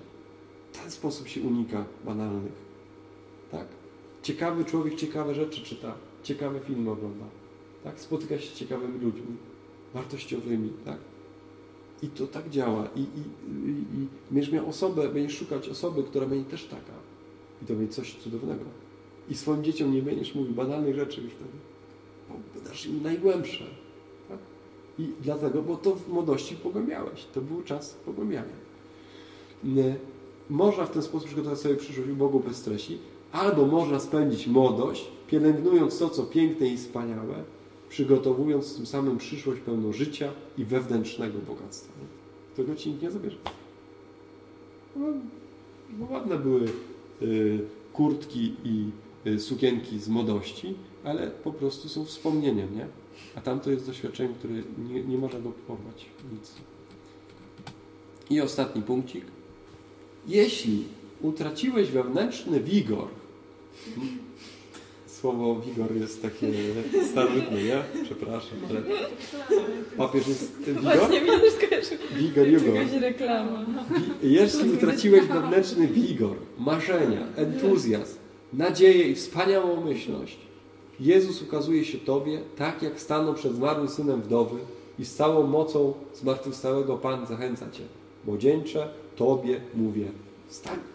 W 0.72 0.78
ten 0.82 0.92
sposób 0.92 1.28
się 1.28 1.42
unika 1.42 1.86
banalnych. 2.06 2.54
Tak? 3.52 3.68
Ciekawy 4.24 4.66
człowiek 4.66 4.96
ciekawe 4.96 5.36
rzeczy 5.36 5.62
czyta, 5.62 5.96
ciekawe 6.24 6.60
filmy 6.60 6.92
ogląda. 6.92 7.26
Tak? 7.84 8.00
Spotyka 8.00 8.38
się 8.38 8.50
z 8.50 8.54
ciekawymi 8.54 9.00
ludźmi, 9.00 9.36
wartościowymi. 9.94 10.70
Tak? 10.86 10.98
I 12.02 12.08
to 12.08 12.28
tak 12.28 12.50
działa. 12.50 12.88
I, 12.96 13.00
i, 13.00 13.04
i, 13.70 14.02
i 14.04 14.08
będziesz 14.32 14.52
miał 14.52 14.70
osobę, 14.70 15.10
będziesz 15.10 15.38
szukać 15.38 15.70
osoby, 15.70 16.04
która 16.04 16.26
będzie 16.26 16.50
też 16.50 16.66
taka. 16.66 16.94
I 17.62 17.66
to 17.66 17.74
będzie 17.74 17.94
coś 17.94 18.16
cudownego. 18.16 18.64
I 19.30 19.36
swoim 19.36 19.64
dzieciom 19.64 19.94
nie 19.94 20.02
będziesz 20.02 20.36
mówił 20.36 20.54
banalnych 20.54 20.96
rzeczy 20.96 21.22
już 21.22 21.32
wtedy. 21.34 21.52
Bo 22.30 22.70
dasz 22.70 22.86
im 22.86 23.04
najgłębsze. 23.04 23.64
Tak? 24.30 24.38
I 25.00 25.08
dlatego, 25.22 25.62
bo 25.62 25.76
to 25.76 25.96
w 25.96 26.10
młodości 26.10 26.56
pogłębiałeś. 26.56 27.26
To 27.34 27.42
był 27.42 27.62
czas 27.64 27.94
pogłębiania. 28.06 28.64
Można 30.50 30.86
w 30.86 30.92
ten 30.92 31.02
sposób 31.02 31.28
przygotować 31.28 31.60
sobie 31.60 31.76
przyszłość 31.76 32.12
Bogu 32.12 32.40
bez 32.40 32.58
stresi, 32.58 32.98
albo 33.32 33.66
można 33.66 34.00
spędzić 34.00 34.48
młodość, 34.48 35.08
pielęgnując 35.28 36.00
to, 36.00 36.10
co 36.10 36.24
piękne 36.24 36.68
i 36.68 36.78
wspaniałe, 36.78 37.44
przygotowując 37.90 38.76
tym 38.76 38.86
samym 38.86 39.18
przyszłość 39.18 39.62
pełną 39.62 39.94
życia 39.94 40.32
i 40.58 40.66
wewnętrznego 40.66 41.40
bogactwa. 41.48 41.94
Tego 42.56 42.76
ci 42.76 42.90
nikt 42.90 43.02
nie 43.02 43.12
zabierze. 43.12 43.38
No, 44.96 45.06
ładne 46.10 46.38
były 46.38 46.68
y, 47.22 47.60
kurtki 47.94 48.54
i 48.64 48.90
y, 49.28 49.40
sukienki 49.40 50.00
z 50.00 50.10
młodości, 50.10 50.76
ale 51.04 51.28
po 51.28 51.52
prostu 51.52 51.90
są 51.90 52.06
wspomnieniem, 52.06 52.76
nie? 52.76 52.88
A 53.36 53.42
tamto 53.42 53.72
jest 53.72 53.86
doświadczeniem, 53.86 54.34
które 54.34 54.54
nie, 54.90 55.04
nie 55.04 55.18
można 55.18 55.40
go 55.40 55.52
porwać. 55.68 56.06
Nic. 56.34 56.52
I 58.30 58.42
ostatni 58.42 58.82
punkcik. 58.82 59.26
Jeśli 60.28 60.84
utraciłeś 61.22 61.90
wewnętrzny 61.92 62.60
wigor, 62.60 63.08
słowo 65.20 65.62
wigor 65.62 65.96
jest 65.96 66.22
takie 66.22 66.52
starożytne, 67.12 67.64
nie? 67.64 67.84
Przepraszam, 68.04 68.58
ale 68.70 68.82
papież 69.98 70.28
jest 70.28 70.58
wigor? 70.62 70.84
Właśnie 70.84 71.22
mi 71.22 71.28
też 71.28 71.54
skojarzył. 71.54 71.98
Wigor, 72.18 72.48
jugor. 72.48 72.74
Reklama. 73.02 73.66
Wi- 74.22 74.34
Jeśli 74.34 74.70
utraciłeś 74.72 75.22
wewnętrzny 75.26 75.88
wigor, 75.88 76.36
marzenia, 76.60 77.28
entuzjazm, 77.36 78.16
nadzieję 78.54 79.08
i 79.08 79.16
wspaniałą 79.16 79.86
myślność, 79.86 80.38
Jezus 81.00 81.42
ukazuje 81.42 81.86
się 81.86 81.98
Tobie 81.98 82.42
tak, 82.58 82.82
jak 82.82 83.00
stanął 83.00 83.34
przed 83.34 83.56
zmarłym 83.56 83.90
synem 83.90 84.22
wdowy 84.22 84.58
i 85.00 85.06
z 85.06 85.16
całą 85.16 85.48
mocą 85.48 85.94
zmartwychwstałego 86.16 86.98
Pan 86.98 87.26
zachęca 87.26 87.72
Cię. 87.72 87.84
Młodzieńcze, 88.26 88.90
Tobie 89.16 89.62
mówię, 89.74 90.12
wstań. 90.48 90.93